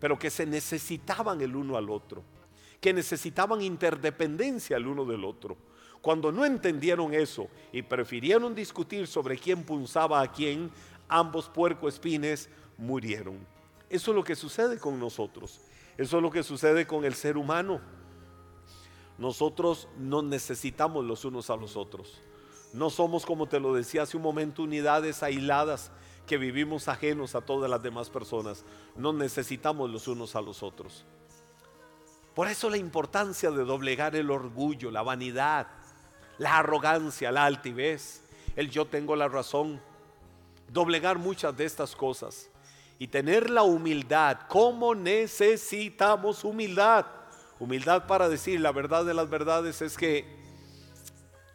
pero 0.00 0.18
que 0.18 0.30
se 0.30 0.46
necesitaban 0.46 1.40
el 1.40 1.56
uno 1.56 1.76
al 1.76 1.90
otro, 1.90 2.22
que 2.80 2.92
necesitaban 2.92 3.62
interdependencia 3.62 4.76
el 4.76 4.86
uno 4.86 5.04
del 5.04 5.24
otro. 5.24 5.56
Cuando 6.00 6.30
no 6.30 6.44
entendieron 6.44 7.12
eso 7.12 7.48
y 7.72 7.82
prefirieron 7.82 8.54
discutir 8.54 9.06
sobre 9.06 9.36
quién 9.36 9.64
punzaba 9.64 10.20
a 10.20 10.30
quién, 10.30 10.70
ambos 11.08 11.48
puercoespines 11.48 12.48
murieron. 12.76 13.38
Eso 13.90 14.10
es 14.12 14.14
lo 14.14 14.22
que 14.22 14.36
sucede 14.36 14.78
con 14.78 15.00
nosotros. 15.00 15.60
Eso 15.96 16.18
es 16.18 16.22
lo 16.22 16.30
que 16.30 16.44
sucede 16.44 16.86
con 16.86 17.04
el 17.04 17.14
ser 17.14 17.36
humano. 17.36 17.80
Nosotros 19.18 19.88
nos 19.98 20.22
necesitamos 20.22 21.04
los 21.04 21.24
unos 21.24 21.50
a 21.50 21.56
los 21.56 21.76
otros. 21.76 22.20
No 22.72 22.90
somos, 22.90 23.24
como 23.24 23.46
te 23.46 23.60
lo 23.60 23.74
decía 23.74 24.02
hace 24.02 24.16
un 24.16 24.22
momento, 24.22 24.62
unidades 24.62 25.22
aisladas 25.22 25.90
que 26.26 26.36
vivimos 26.36 26.88
ajenos 26.88 27.34
a 27.34 27.40
todas 27.40 27.70
las 27.70 27.82
demás 27.82 28.10
personas. 28.10 28.64
No 28.94 29.12
necesitamos 29.12 29.90
los 29.90 30.06
unos 30.08 30.36
a 30.36 30.42
los 30.42 30.62
otros. 30.62 31.04
Por 32.34 32.46
eso 32.46 32.70
la 32.70 32.76
importancia 32.76 33.50
de 33.50 33.64
doblegar 33.64 34.14
el 34.14 34.30
orgullo, 34.30 34.90
la 34.90 35.02
vanidad, 35.02 35.66
la 36.36 36.58
arrogancia, 36.58 37.32
la 37.32 37.46
altivez, 37.46 38.22
el 38.54 38.70
yo 38.70 38.86
tengo 38.86 39.16
la 39.16 39.28
razón. 39.28 39.80
Doblegar 40.68 41.18
muchas 41.18 41.56
de 41.56 41.64
estas 41.64 41.96
cosas 41.96 42.50
y 42.98 43.08
tener 43.08 43.48
la 43.48 43.62
humildad. 43.62 44.40
¿Cómo 44.48 44.94
necesitamos 44.94 46.44
humildad? 46.44 47.06
Humildad 47.58 48.06
para 48.06 48.28
decir 48.28 48.60
la 48.60 48.70
verdad 48.70 49.04
de 49.04 49.14
las 49.14 49.30
verdades 49.30 49.82
es 49.82 49.96
que 49.96 50.26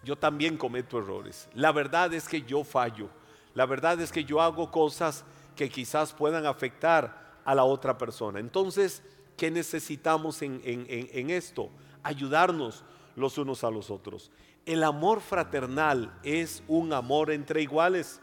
yo 0.04 0.18
también 0.18 0.58
cometo 0.58 0.98
errores. 0.98 1.48
La 1.54 1.72
verdad 1.72 2.14
es 2.14 2.28
que 2.28 2.42
yo 2.42 2.64
fallo. 2.64 3.10
La 3.54 3.66
verdad 3.66 4.00
es 4.02 4.12
que 4.12 4.26
yo 4.26 4.42
hago 4.42 4.72
cosas 4.72 5.24
que 5.56 5.70
quizás 5.70 6.14
puedan 6.14 6.46
afectar 6.46 7.40
a 7.46 7.56
la 7.56 7.64
otra 7.64 7.98
persona. 7.98 8.40
Entonces, 8.40 9.04
¿qué 9.38 9.52
necesitamos 9.52 10.42
en, 10.42 10.62
en 10.66 11.30
esto? 11.30 11.70
Ayudarnos 12.02 12.84
los 13.16 13.38
unos 13.38 13.64
a 13.64 13.70
los 13.70 13.90
otros. 13.92 14.32
El 14.66 14.84
amor 14.84 15.22
fraternal 15.22 16.18
es 16.24 16.64
un 16.68 16.94
amor 16.94 17.32
entre 17.32 17.62
iguales, 17.62 18.22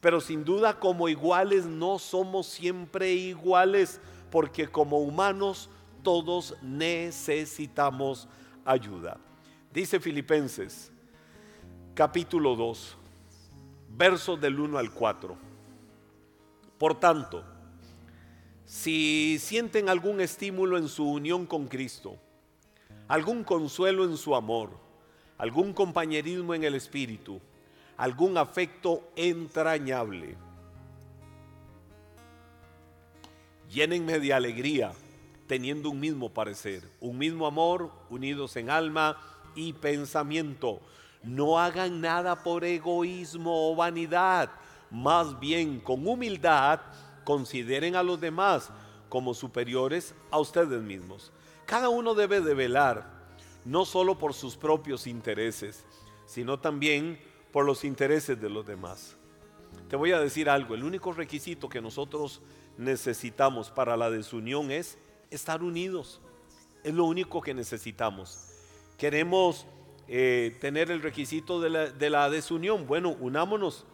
pero 0.00 0.20
sin 0.20 0.44
duda 0.44 0.78
como 0.78 1.08
iguales 1.08 1.66
no 1.66 1.98
somos 1.98 2.46
siempre 2.46 3.12
iguales, 3.12 4.00
porque 4.30 4.68
como 4.68 4.98
humanos 4.98 5.68
todos 6.02 6.54
necesitamos 6.62 8.28
ayuda. 8.64 9.18
Dice 9.72 10.00
Filipenses 10.00 10.89
capítulo 11.94 12.56
2, 12.56 12.96
versos 13.96 14.40
del 14.40 14.58
1 14.58 14.78
al 14.78 14.92
4. 14.92 15.36
Por 16.78 16.98
tanto, 16.98 17.44
si 18.64 19.38
sienten 19.40 19.88
algún 19.88 20.20
estímulo 20.20 20.78
en 20.78 20.88
su 20.88 21.04
unión 21.04 21.46
con 21.46 21.66
Cristo, 21.66 22.16
algún 23.08 23.44
consuelo 23.44 24.04
en 24.04 24.16
su 24.16 24.34
amor, 24.34 24.70
algún 25.36 25.72
compañerismo 25.72 26.54
en 26.54 26.64
el 26.64 26.74
espíritu, 26.74 27.40
algún 27.96 28.38
afecto 28.38 29.10
entrañable, 29.16 30.36
llénenme 33.68 34.20
de 34.20 34.32
alegría 34.32 34.92
teniendo 35.46 35.90
un 35.90 35.98
mismo 35.98 36.30
parecer, 36.32 36.88
un 37.00 37.18
mismo 37.18 37.46
amor, 37.46 37.90
unidos 38.08 38.56
en 38.56 38.70
alma 38.70 39.18
y 39.56 39.72
pensamiento. 39.72 40.80
No 41.22 41.58
hagan 41.58 42.00
nada 42.00 42.42
por 42.42 42.64
egoísmo 42.64 43.70
o 43.70 43.76
vanidad, 43.76 44.50
más 44.90 45.38
bien 45.38 45.80
con 45.80 46.06
humildad 46.06 46.80
consideren 47.24 47.94
a 47.94 48.02
los 48.02 48.20
demás 48.20 48.70
como 49.08 49.34
superiores 49.34 50.14
a 50.30 50.38
ustedes 50.38 50.82
mismos. 50.82 51.30
Cada 51.66 51.88
uno 51.88 52.14
debe 52.14 52.40
de 52.40 52.54
velar 52.54 53.20
no 53.64 53.84
solo 53.84 54.18
por 54.18 54.34
sus 54.34 54.56
propios 54.56 55.06
intereses, 55.06 55.84
sino 56.26 56.58
también 56.58 57.20
por 57.52 57.64
los 57.64 57.84
intereses 57.84 58.40
de 58.40 58.48
los 58.48 58.66
demás. 58.66 59.16
Te 59.88 59.96
voy 59.96 60.12
a 60.12 60.20
decir 60.20 60.48
algo, 60.48 60.74
el 60.74 60.84
único 60.84 61.12
requisito 61.12 61.68
que 61.68 61.80
nosotros 61.80 62.40
necesitamos 62.78 63.70
para 63.70 63.96
la 63.96 64.10
desunión 64.10 64.70
es 64.70 64.98
estar 65.30 65.62
unidos. 65.62 66.20
Es 66.82 66.94
lo 66.94 67.04
único 67.04 67.40
que 67.42 67.52
necesitamos. 67.52 68.48
Queremos 68.96 69.66
eh, 70.12 70.56
tener 70.60 70.90
el 70.90 71.02
requisito 71.02 71.60
de 71.60 71.70
la, 71.70 71.86
de 71.86 72.10
la 72.10 72.28
desunión. 72.28 72.84
Bueno, 72.84 73.16
unámonos. 73.20 73.86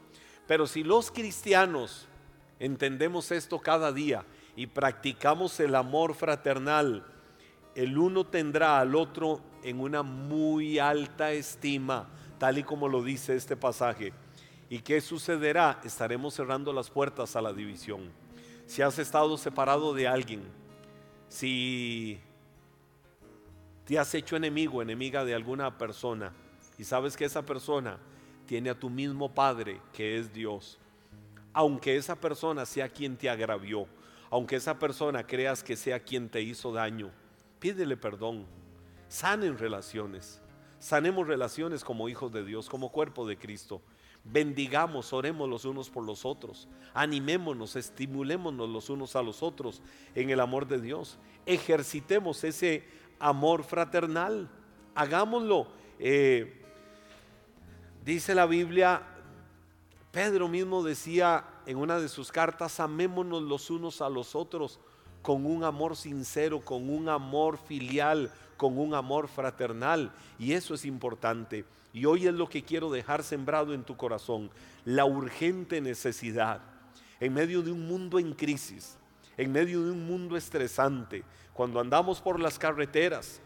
Pero 0.47 0.67
si 0.67 0.83
los 0.83 1.11
cristianos 1.11 2.09
entendemos 2.59 3.31
esto 3.31 3.59
cada 3.59 3.93
día 3.93 4.25
y 4.57 4.67
practicamos 4.67 5.61
el 5.61 5.75
amor 5.75 6.15
fraternal, 6.15 7.05
el 7.75 7.99
uno 7.99 8.25
tendrá 8.25 8.81
al 8.81 8.95
otro 8.95 9.43
en 9.63 9.79
una 9.79 10.03
muy 10.03 10.79
alta 10.79 11.33
estima, 11.33 12.09
tal 12.39 12.57
y 12.57 12.63
como 12.63 12.89
lo 12.89 13.03
dice 13.03 13.37
este 13.37 13.55
pasaje. 13.55 14.15
¿Y 14.71 14.79
qué 14.79 15.03
sucederá? 15.03 15.83
Estaremos 15.85 16.33
cerrando 16.33 16.73
las 16.73 16.89
puertas 16.89 17.37
a 17.37 17.43
la 17.43 17.53
división. 17.53 18.11
Si 18.65 18.81
has 18.81 18.99
estado 18.99 19.37
separado 19.37 19.93
de 19.93 20.09
alguien, 20.09 20.45
si 21.29 22.19
te 23.87 23.99
has 23.99 24.13
hecho 24.15 24.37
enemigo, 24.37 24.83
enemiga 24.83 25.25
de 25.25 25.35
alguna 25.35 25.79
persona 25.79 26.33
y 26.77 26.85
sabes 26.85 27.17
que 27.17 27.25
esa 27.25 27.47
persona 27.47 27.99
tiene 28.45 28.69
a 28.69 28.79
tu 28.79 28.91
mismo 28.91 29.33
Padre 29.33 29.81
que 29.93 30.19
es 30.19 30.33
Dios, 30.33 30.79
aunque 31.53 31.97
esa 31.97 32.17
persona 32.17 32.67
sea 32.67 32.89
quien 32.89 33.17
te 33.17 33.31
agravió, 33.31 33.87
aunque 34.29 34.57
esa 34.57 34.79
persona 34.79 35.25
creas 35.25 35.63
que 35.63 35.77
sea 35.77 36.01
quien 36.01 36.29
te 36.29 36.43
hizo 36.43 36.73
daño, 36.73 37.13
pídele 37.61 37.97
perdón, 37.97 38.45
sanen 39.09 39.57
relaciones, 39.57 40.43
sanemos 40.81 41.29
relaciones 41.29 41.85
como 41.85 42.09
hijos 42.09 42.33
de 42.33 42.45
Dios, 42.45 42.69
como 42.69 42.91
cuerpo 42.91 43.27
de 43.27 43.39
Cristo. 43.39 43.81
Bendigamos, 44.25 45.13
oremos 45.13 45.49
los 45.49 45.65
unos 45.65 45.89
por 45.89 46.05
los 46.05 46.25
otros, 46.25 46.67
animémonos, 46.93 47.77
estimulémonos 47.77 48.69
los 48.69 48.91
unos 48.91 49.15
a 49.15 49.23
los 49.23 49.45
otros 49.45 49.81
en 50.17 50.31
el 50.31 50.41
amor 50.41 50.67
de 50.67 50.81
Dios, 50.81 51.17
ejercitemos 51.47 52.43
ese 52.43 52.83
amor 53.19 53.65
fraternal, 53.65 54.49
hagámoslo. 54.95 55.69
Eh, 55.99 56.63
dice 58.05 58.35
la 58.35 58.47
Biblia, 58.47 59.03
Pedro 60.11 60.49
mismo 60.49 60.83
decía 60.83 61.45
en 61.67 61.77
una 61.79 61.99
de 61.99 62.09
sus 62.09 62.33
cartas, 62.33 62.81
amémonos 62.81 63.43
los 63.43 63.71
unos 63.71 64.01
a 64.01 64.09
los 64.09 64.35
otros 64.35 64.81
con 65.23 65.45
un 65.45 65.65
amor 65.65 65.97
sincero, 65.97 66.61
con 66.61 66.89
un 66.89 67.09
amor 67.09 67.59
filial, 67.59 68.33
con 68.57 68.79
un 68.79 68.95
amor 68.95 69.27
fraternal. 69.27 70.13
Y 70.39 70.53
eso 70.53 70.75
es 70.75 70.85
importante. 70.85 71.65
Y 71.93 72.05
hoy 72.05 72.27
es 72.27 72.35
lo 72.35 72.49
que 72.49 72.63
quiero 72.63 72.91
dejar 72.91 73.25
sembrado 73.25 73.75
en 73.75 73.83
tu 73.83 73.97
corazón, 73.97 74.51
la 74.85 75.05
urgente 75.05 75.81
necesidad, 75.81 76.61
en 77.19 77.35
medio 77.35 77.63
de 77.63 77.73
un 77.73 77.89
mundo 77.89 78.19
en 78.19 78.35
crisis, 78.35 78.97
en 79.37 79.53
medio 79.53 79.83
de 79.83 79.91
un 79.91 80.07
mundo 80.07 80.37
estresante, 80.37 81.25
cuando 81.53 81.81
andamos 81.81 82.21
por 82.21 82.41
las 82.41 82.59
carreteras, 82.59 83.41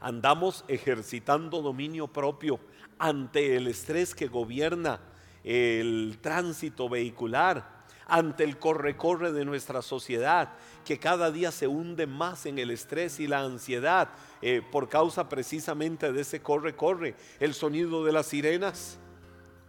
andamos 0.00 0.64
ejercitando 0.68 1.62
dominio 1.62 2.08
propio 2.08 2.60
ante 2.98 3.56
el 3.56 3.66
estrés 3.66 4.14
que 4.14 4.28
gobierna 4.28 5.00
el 5.42 6.18
tránsito 6.20 6.88
vehicular, 6.88 7.84
ante 8.06 8.44
el 8.44 8.58
corre-corre 8.58 9.32
de 9.32 9.44
nuestra 9.44 9.82
sociedad, 9.82 10.52
que 10.84 10.98
cada 10.98 11.30
día 11.30 11.50
se 11.50 11.66
hunde 11.66 12.06
más 12.06 12.46
en 12.46 12.58
el 12.58 12.70
estrés 12.70 13.18
y 13.20 13.26
la 13.26 13.40
ansiedad 13.42 14.10
eh, 14.42 14.62
por 14.70 14.88
causa 14.88 15.28
precisamente 15.28 16.12
de 16.12 16.20
ese 16.20 16.42
corre-corre, 16.42 17.14
el 17.40 17.54
sonido 17.54 18.04
de 18.04 18.12
las 18.12 18.26
sirenas, 18.26 18.98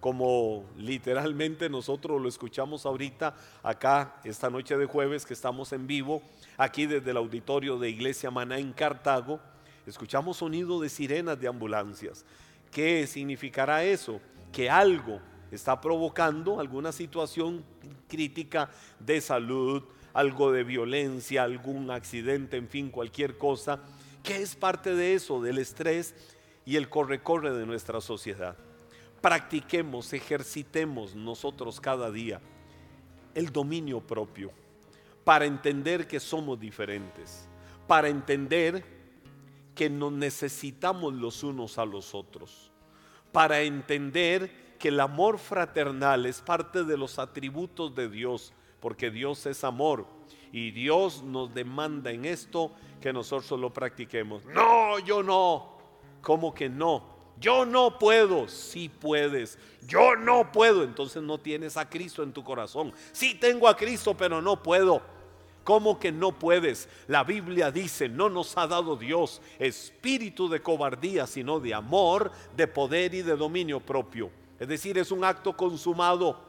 como 0.05 0.63
literalmente 0.77 1.67
nosotros 1.67 2.21
lo 2.21 2.29
escuchamos 2.29 2.85
ahorita 2.85 3.35
acá 3.63 4.17
esta 4.23 4.51
noche 4.51 4.77
de 4.77 4.85
jueves 4.85 5.25
que 5.25 5.33
estamos 5.33 5.73
en 5.73 5.87
vivo, 5.87 6.21
aquí 6.57 6.85
desde 6.85 7.09
el 7.09 7.17
auditorio 7.17 7.79
de 7.79 7.89
Iglesia 7.89 8.29
Maná 8.29 8.59
en 8.59 8.71
Cartago, 8.71 9.39
escuchamos 9.87 10.37
sonido 10.37 10.79
de 10.79 10.89
sirenas 10.89 11.39
de 11.39 11.47
ambulancias. 11.47 12.23
¿Qué 12.69 13.07
significará 13.07 13.83
eso? 13.83 14.21
Que 14.51 14.69
algo 14.69 15.19
está 15.49 15.81
provocando 15.81 16.59
alguna 16.59 16.91
situación 16.91 17.65
crítica 18.07 18.69
de 18.99 19.19
salud, 19.21 19.85
algo 20.13 20.51
de 20.51 20.63
violencia, 20.63 21.41
algún 21.41 21.89
accidente, 21.89 22.57
en 22.57 22.69
fin, 22.69 22.91
cualquier 22.91 23.39
cosa, 23.39 23.79
que 24.21 24.43
es 24.43 24.55
parte 24.55 24.93
de 24.93 25.15
eso, 25.15 25.41
del 25.41 25.57
estrés 25.57 26.13
y 26.63 26.75
el 26.75 26.89
corre-corre 26.89 27.53
de 27.53 27.65
nuestra 27.65 28.01
sociedad. 28.01 28.55
Practiquemos, 29.25 30.13
ejercitemos 30.13 31.15
nosotros 31.15 31.81
cada 31.81 32.11
día 32.11 32.39
el 33.33 33.51
dominio 33.51 33.99
propio 33.99 34.51
para 35.23 35.45
entender 35.45 36.07
que 36.07 36.19
somos 36.19 36.59
diferentes, 36.59 37.49
para 37.88 38.07
entender 38.07 38.85
que 39.73 39.89
nos 39.89 40.11
necesitamos 40.11 41.11
los 41.15 41.41
unos 41.41 41.79
a 41.79 41.85
los 41.85 42.13
otros, 42.13 42.71
para 43.31 43.61
entender 43.61 44.75
que 44.77 44.89
el 44.89 44.99
amor 44.99 45.39
fraternal 45.39 46.27
es 46.27 46.39
parte 46.41 46.83
de 46.83 46.95
los 46.95 47.17
atributos 47.17 47.95
de 47.95 48.07
Dios, 48.07 48.53
porque 48.79 49.09
Dios 49.09 49.43
es 49.47 49.63
amor. 49.63 50.05
Y 50.51 50.69
Dios 50.69 51.23
nos 51.23 51.51
demanda 51.51 52.11
en 52.11 52.25
esto 52.25 52.75
que 53.01 53.11
nosotros 53.11 53.59
lo 53.59 53.73
practiquemos. 53.73 54.45
No, 54.45 54.99
yo 54.99 55.23
no. 55.23 55.79
¿Cómo 56.21 56.53
que 56.53 56.69
no? 56.69 57.14
Yo 57.39 57.65
no 57.65 58.00
puedo. 58.00 58.48
Sí 58.48 58.89
puedes. 58.89 59.58
Yo 59.88 60.15
no 60.15 60.52
puedo. 60.52 60.84
Entonces 60.84 61.21
no 61.21 61.38
tienes 61.38 61.78
a 61.78 61.89
Cristo 61.89 62.24
en 62.24 62.34
tu 62.34 62.43
corazón. 62.43 62.93
Sí 63.12 63.36
tengo 63.36 63.67
a 63.67 63.76
Cristo, 63.76 64.15
pero 64.15 64.41
no 64.41 64.62
puedo. 64.62 65.02
¿Cómo 65.65 66.00
que 66.00 66.12
no 66.12 66.32
puedes? 66.32 66.88
La 67.08 67.24
Biblia 67.24 67.71
dice, 67.71 68.08
no 68.08 68.30
nos 68.30 68.56
ha 68.56 68.67
dado 68.67 68.95
Dios 68.95 69.41
espíritu 69.58 70.48
de 70.48 70.62
cobardía, 70.62 71.26
sino 71.26 71.60
de 71.60 71.74
amor, 71.74 72.32
de 72.56 72.67
poder 72.67 73.15
y 73.15 73.24
de 73.24 73.36
dominio 73.36 73.80
propio. 73.80 74.30
Es 74.60 74.67
decir, 74.67 74.98
es 75.00 75.12
un 75.12 75.24
acto 75.24 75.58
consumado. 75.58 76.39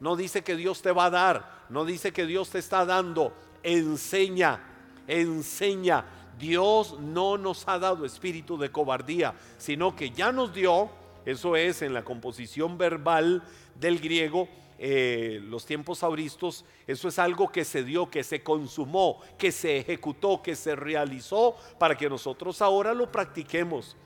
No 0.00 0.16
dice 0.16 0.42
que 0.42 0.56
Dios 0.56 0.80
te 0.80 0.90
va 0.90 1.04
a 1.04 1.10
dar, 1.10 1.66
no 1.68 1.84
dice 1.84 2.12
que 2.12 2.24
Dios 2.24 2.48
te 2.48 2.58
está 2.58 2.86
dando. 2.86 3.34
Enseña, 3.62 4.60
enseña. 5.06 6.04
Dios 6.38 6.98
no 6.98 7.38
nos 7.38 7.66
ha 7.68 7.78
dado 7.78 8.04
espíritu 8.04 8.56
de 8.58 8.70
cobardía, 8.70 9.34
sino 9.58 9.94
que 9.94 10.10
ya 10.10 10.32
nos 10.32 10.52
dio, 10.52 10.90
eso 11.24 11.56
es 11.56 11.82
en 11.82 11.94
la 11.94 12.04
composición 12.04 12.78
verbal 12.78 13.42
del 13.74 14.00
griego, 14.00 14.48
eh, 14.78 15.40
los 15.44 15.64
tiempos 15.64 16.02
auristos, 16.02 16.64
eso 16.86 17.06
es 17.06 17.18
algo 17.18 17.52
que 17.52 17.64
se 17.64 17.84
dio, 17.84 18.10
que 18.10 18.24
se 18.24 18.42
consumó, 18.42 19.20
que 19.38 19.52
se 19.52 19.78
ejecutó, 19.78 20.42
que 20.42 20.56
se 20.56 20.74
realizó 20.74 21.56
para 21.78 21.96
que 21.96 22.08
nosotros 22.08 22.60
ahora 22.60 22.92
lo 22.92 23.12
practiquemos. 23.12 23.96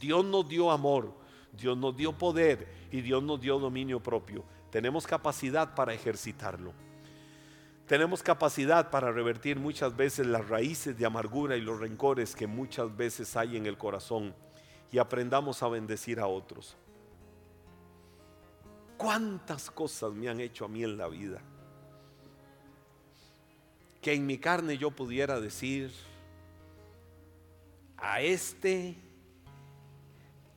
Dios 0.00 0.24
nos 0.24 0.48
dio 0.48 0.72
amor, 0.72 1.12
Dios 1.52 1.76
nos 1.76 1.96
dio 1.96 2.12
poder 2.12 2.66
y 2.90 3.02
Dios 3.02 3.22
nos 3.22 3.40
dio 3.40 3.58
dominio 3.58 4.00
propio. 4.02 4.42
Tenemos 4.70 5.06
capacidad 5.06 5.76
para 5.76 5.94
ejercitarlo. 5.94 6.72
Tenemos 7.86 8.22
capacidad 8.22 8.90
para 8.90 9.12
revertir 9.12 9.58
muchas 9.58 9.94
veces 9.94 10.26
las 10.26 10.48
raíces 10.48 10.96
de 10.96 11.04
amargura 11.04 11.56
y 11.56 11.60
los 11.60 11.78
rencores 11.78 12.34
que 12.34 12.46
muchas 12.46 12.96
veces 12.96 13.36
hay 13.36 13.58
en 13.58 13.66
el 13.66 13.76
corazón 13.76 14.34
y 14.90 14.98
aprendamos 14.98 15.62
a 15.62 15.68
bendecir 15.68 16.18
a 16.18 16.26
otros. 16.26 16.76
¿Cuántas 18.96 19.70
cosas 19.70 20.12
me 20.12 20.28
han 20.28 20.40
hecho 20.40 20.64
a 20.64 20.68
mí 20.68 20.82
en 20.82 20.96
la 20.96 21.08
vida? 21.08 21.42
Que 24.00 24.14
en 24.14 24.24
mi 24.24 24.38
carne 24.38 24.78
yo 24.78 24.90
pudiera 24.90 25.38
decir, 25.38 25.92
a 27.98 28.22
este 28.22 28.96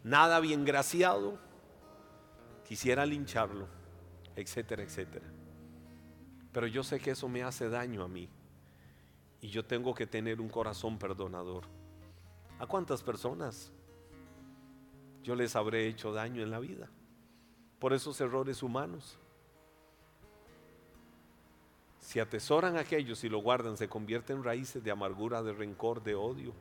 nada 0.04 0.40
bien 0.40 0.64
graciado, 0.64 1.38
quisiera 2.66 3.06
lincharlo, 3.06 3.68
etcétera, 4.36 4.84
etcétera. 4.84 5.37
Pero 6.58 6.66
yo 6.66 6.82
sé 6.82 7.00
que 7.00 7.12
eso 7.12 7.30
me 7.30 7.44
hace 7.44 7.70
daño 7.70 8.04
a 8.04 8.08
mí 8.08 8.28
y 9.42 9.50
yo 9.50 9.64
tengo 9.64 9.94
que 9.94 10.08
tener 10.08 10.42
un 10.42 10.50
corazón 10.50 10.98
perdonador. 10.98 11.66
¿A 12.58 12.66
cuántas 12.66 13.04
personas 13.04 13.72
yo 15.22 15.36
les 15.36 15.56
habré 15.56 15.86
hecho 15.88 16.12
daño 16.12 16.42
en 16.42 16.50
la 16.50 16.58
vida? 16.58 16.90
por 17.78 17.94
esos 17.94 18.20
errores 18.22 18.64
humanos. 18.64 19.18
Si 22.00 22.20
atesoran 22.20 22.76
aquellos 22.76 23.24
y 23.24 23.30
lo 23.30 23.38
guardan, 23.38 23.78
se 23.78 23.88
convierten 23.88 24.38
en 24.38 24.44
raíces 24.44 24.84
de 24.84 24.90
amargura, 24.90 25.44
de 25.44 25.54
rencor, 25.54 26.02
de 26.02 26.16
odio 26.16 26.54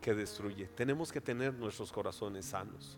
que 0.00 0.14
destruye. 0.14 0.68
Tenemos 0.68 1.12
que 1.12 1.20
tener 1.20 1.52
nuestros 1.52 1.92
corazones 1.92 2.46
sanos. 2.46 2.96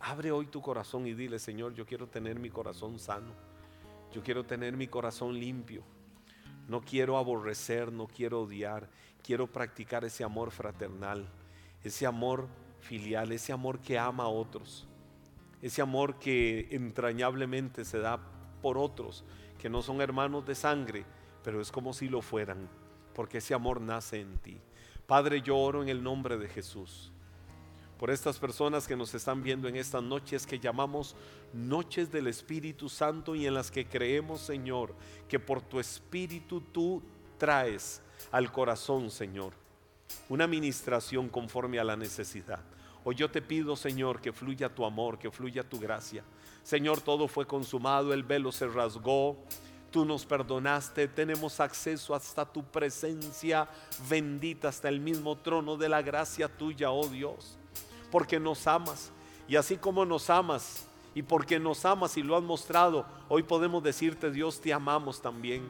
Abre 0.00 0.30
hoy 0.30 0.46
tu 0.46 0.62
corazón 0.62 1.08
y 1.08 1.14
dile, 1.14 1.40
Señor, 1.40 1.74
yo 1.74 1.84
quiero 1.84 2.06
tener 2.06 2.38
mi 2.38 2.50
corazón 2.50 3.00
sano. 3.00 3.32
Yo 4.12 4.22
quiero 4.22 4.44
tener 4.44 4.76
mi 4.76 4.88
corazón 4.88 5.38
limpio. 5.38 5.82
No 6.68 6.80
quiero 6.80 7.16
aborrecer, 7.16 7.92
no 7.92 8.06
quiero 8.06 8.42
odiar. 8.42 8.88
Quiero 9.22 9.46
practicar 9.46 10.04
ese 10.04 10.24
amor 10.24 10.50
fraternal, 10.50 11.28
ese 11.82 12.06
amor 12.06 12.48
filial, 12.80 13.32
ese 13.32 13.52
amor 13.52 13.80
que 13.80 13.98
ama 13.98 14.24
a 14.24 14.28
otros 14.28 14.88
ese 15.62 15.82
amor 15.82 16.18
que 16.18 16.68
entrañablemente 16.70 17.84
se 17.84 17.98
da 17.98 18.20
por 18.62 18.78
otros, 18.78 19.24
que 19.58 19.68
no 19.68 19.82
son 19.82 20.00
hermanos 20.00 20.46
de 20.46 20.54
sangre, 20.54 21.04
pero 21.42 21.60
es 21.60 21.72
como 21.72 21.92
si 21.92 22.08
lo 22.08 22.22
fueran, 22.22 22.68
porque 23.14 23.38
ese 23.38 23.54
amor 23.54 23.80
nace 23.80 24.20
en 24.20 24.38
ti. 24.38 24.60
Padre, 25.06 25.42
yo 25.42 25.56
oro 25.56 25.82
en 25.82 25.88
el 25.88 26.02
nombre 26.02 26.36
de 26.38 26.48
Jesús 26.48 27.12
por 27.98 28.10
estas 28.10 28.38
personas 28.38 28.86
que 28.86 28.96
nos 28.96 29.12
están 29.14 29.42
viendo 29.42 29.66
en 29.68 29.76
estas 29.76 30.02
noches 30.02 30.46
que 30.46 30.60
llamamos 30.60 31.16
noches 31.52 32.12
del 32.12 32.28
Espíritu 32.28 32.88
Santo 32.88 33.34
y 33.34 33.46
en 33.46 33.54
las 33.54 33.70
que 33.70 33.86
creemos, 33.86 34.40
Señor, 34.40 34.94
que 35.28 35.40
por 35.40 35.60
tu 35.60 35.80
Espíritu 35.80 36.60
tú 36.60 37.02
traes 37.38 38.00
al 38.30 38.52
corazón, 38.52 39.10
Señor, 39.10 39.52
una 40.28 40.44
administración 40.44 41.28
conforme 41.28 41.80
a 41.80 41.84
la 41.84 41.96
necesidad. 41.96 42.60
Hoy 43.04 43.16
yo 43.16 43.30
te 43.30 43.42
pido, 43.42 43.74
Señor, 43.74 44.20
que 44.20 44.32
fluya 44.32 44.72
tu 44.72 44.84
amor, 44.84 45.18
que 45.18 45.30
fluya 45.30 45.68
tu 45.68 45.78
gracia. 45.78 46.22
Señor, 46.62 47.00
todo 47.00 47.26
fue 47.26 47.46
consumado, 47.46 48.12
el 48.12 48.22
velo 48.22 48.52
se 48.52 48.68
rasgó, 48.68 49.36
tú 49.90 50.04
nos 50.04 50.24
perdonaste, 50.24 51.08
tenemos 51.08 51.58
acceso 51.58 52.14
hasta 52.14 52.44
tu 52.44 52.62
presencia 52.62 53.68
bendita, 54.08 54.68
hasta 54.68 54.88
el 54.88 55.00
mismo 55.00 55.36
trono 55.38 55.76
de 55.76 55.88
la 55.88 56.02
gracia 56.02 56.48
tuya, 56.48 56.90
oh 56.90 57.08
Dios, 57.08 57.57
porque 58.10 58.38
nos 58.40 58.66
amas. 58.66 59.12
Y 59.46 59.56
así 59.56 59.76
como 59.76 60.04
nos 60.04 60.28
amas, 60.30 60.86
y 61.14 61.22
porque 61.22 61.58
nos 61.58 61.84
amas 61.84 62.16
y 62.16 62.22
lo 62.22 62.36
has 62.36 62.42
mostrado, 62.42 63.06
hoy 63.28 63.42
podemos 63.42 63.82
decirte, 63.82 64.30
Dios, 64.30 64.60
te 64.60 64.72
amamos 64.72 65.20
también. 65.20 65.68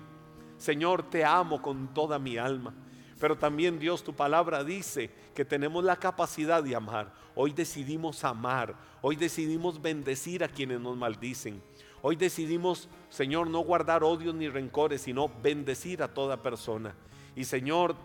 Señor, 0.59 1.05
te 1.05 1.25
amo 1.25 1.63
con 1.63 1.95
toda 1.95 2.19
mi 2.19 2.37
alma. 2.37 2.75
Pero 3.21 3.37
también 3.37 3.79
Dios, 3.79 4.05
tu 4.05 4.15
palabra 4.15 4.63
dice 4.63 5.11
que 5.35 5.45
tenemos 5.45 5.83
la 5.83 5.97
capacidad 5.97 6.63
de 6.63 6.77
amar. 6.77 7.13
Hoy 7.35 7.53
decidimos 7.53 8.25
amar. 8.25 8.77
Hoy 9.01 9.17
decidimos 9.17 9.81
bendecir 9.81 10.45
a 10.45 10.49
quienes 10.49 10.81
nos 10.81 10.97
maldicen. 10.97 11.63
Hoy 12.03 12.17
decidimos, 12.17 12.89
Señor, 13.09 13.49
no 13.49 13.61
guardar 13.61 14.05
odios 14.05 14.35
ni 14.35 14.49
rencores, 14.49 15.03
sino 15.03 15.29
bendecir 15.43 16.03
a 16.03 16.13
toda 16.15 16.43
persona. 16.43 16.95
Y 17.35 17.45
Señor, 17.45 17.97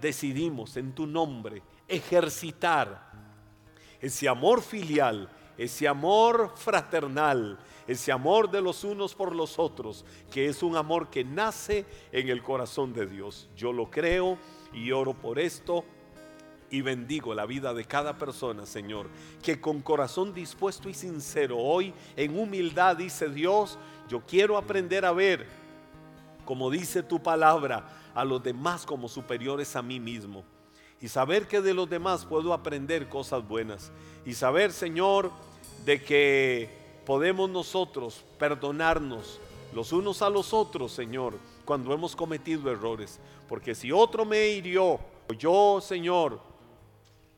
decidimos 0.00 0.76
en 0.76 0.94
tu 0.94 1.06
nombre 1.06 1.62
ejercitar 1.88 3.10
ese 4.00 4.28
amor 4.28 4.62
filial, 4.62 5.28
ese 5.56 5.86
amor 5.86 6.52
fraternal, 6.56 7.58
ese 7.86 8.12
amor 8.12 8.50
de 8.50 8.62
los 8.62 8.84
unos 8.84 9.14
por 9.14 9.34
los 9.34 9.58
otros, 9.58 10.04
que 10.30 10.46
es 10.46 10.62
un 10.62 10.76
amor 10.76 11.10
que 11.10 11.24
nace 11.24 11.84
en 12.12 12.28
el 12.28 12.42
corazón 12.42 12.92
de 12.92 13.06
Dios. 13.06 13.48
Yo 13.56 13.72
lo 13.72 13.90
creo 13.90 14.38
y 14.72 14.92
oro 14.92 15.12
por 15.12 15.38
esto 15.38 15.84
y 16.70 16.82
bendigo 16.82 17.34
la 17.34 17.46
vida 17.46 17.74
de 17.74 17.84
cada 17.84 18.16
persona, 18.16 18.64
Señor, 18.64 19.08
que 19.42 19.60
con 19.60 19.82
corazón 19.82 20.32
dispuesto 20.32 20.88
y 20.88 20.94
sincero 20.94 21.58
hoy 21.58 21.92
en 22.16 22.38
humildad 22.38 22.96
dice 22.96 23.28
Dios, 23.28 23.78
yo 24.08 24.22
quiero 24.26 24.56
aprender 24.56 25.04
a 25.04 25.12
ver, 25.12 25.46
como 26.44 26.70
dice 26.70 27.02
tu 27.02 27.22
palabra, 27.22 27.88
a 28.14 28.24
los 28.24 28.42
demás 28.42 28.86
como 28.86 29.08
superiores 29.08 29.76
a 29.76 29.82
mí 29.82 30.00
mismo. 30.00 30.44
Y 31.00 31.08
saber 31.08 31.48
que 31.48 31.60
de 31.60 31.74
los 31.74 31.88
demás 31.88 32.26
puedo 32.26 32.52
aprender 32.52 33.08
cosas 33.08 33.46
buenas. 33.46 33.90
Y 34.26 34.34
saber, 34.34 34.72
Señor, 34.72 35.30
de 35.84 36.02
que 36.02 36.70
podemos 37.06 37.48
nosotros 37.48 38.24
perdonarnos 38.38 39.40
los 39.72 39.92
unos 39.92 40.20
a 40.20 40.28
los 40.28 40.52
otros, 40.52 40.92
Señor, 40.92 41.34
cuando 41.64 41.94
hemos 41.94 42.14
cometido 42.14 42.70
errores. 42.70 43.18
Porque 43.48 43.74
si 43.74 43.92
otro 43.92 44.24
me 44.24 44.48
hirió, 44.48 45.00
yo, 45.38 45.80
Señor, 45.80 46.40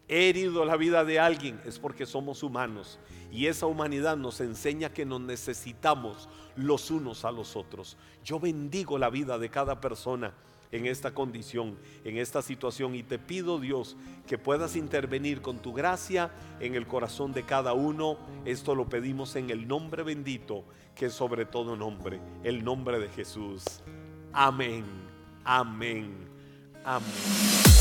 he 0.08 0.28
herido 0.28 0.64
la 0.64 0.76
vida 0.76 1.04
de 1.04 1.20
alguien, 1.20 1.60
es 1.64 1.78
porque 1.78 2.06
somos 2.06 2.42
humanos. 2.42 2.98
Y 3.30 3.46
esa 3.46 3.66
humanidad 3.66 4.16
nos 4.16 4.40
enseña 4.40 4.92
que 4.92 5.06
nos 5.06 5.20
necesitamos 5.20 6.28
los 6.56 6.90
unos 6.90 7.24
a 7.24 7.30
los 7.30 7.56
otros. 7.56 7.96
Yo 8.24 8.38
bendigo 8.38 8.98
la 8.98 9.08
vida 9.08 9.38
de 9.38 9.50
cada 9.50 9.80
persona 9.80 10.34
en 10.72 10.86
esta 10.86 11.14
condición, 11.14 11.78
en 12.04 12.16
esta 12.16 12.42
situación. 12.42 12.94
Y 12.94 13.02
te 13.02 13.18
pido, 13.18 13.60
Dios, 13.60 13.96
que 14.26 14.38
puedas 14.38 14.74
intervenir 14.74 15.40
con 15.42 15.58
tu 15.58 15.72
gracia 15.72 16.32
en 16.58 16.74
el 16.74 16.86
corazón 16.86 17.32
de 17.32 17.44
cada 17.44 17.74
uno. 17.74 18.18
Esto 18.44 18.74
lo 18.74 18.88
pedimos 18.88 19.36
en 19.36 19.50
el 19.50 19.68
nombre 19.68 20.02
bendito, 20.02 20.64
que 20.96 21.06
es 21.06 21.12
sobre 21.12 21.44
todo 21.44 21.76
nombre, 21.76 22.20
el 22.42 22.64
nombre 22.64 22.98
de 22.98 23.08
Jesús. 23.08 23.62
Amén, 24.32 24.84
amén, 25.44 26.12
amén. 26.84 27.71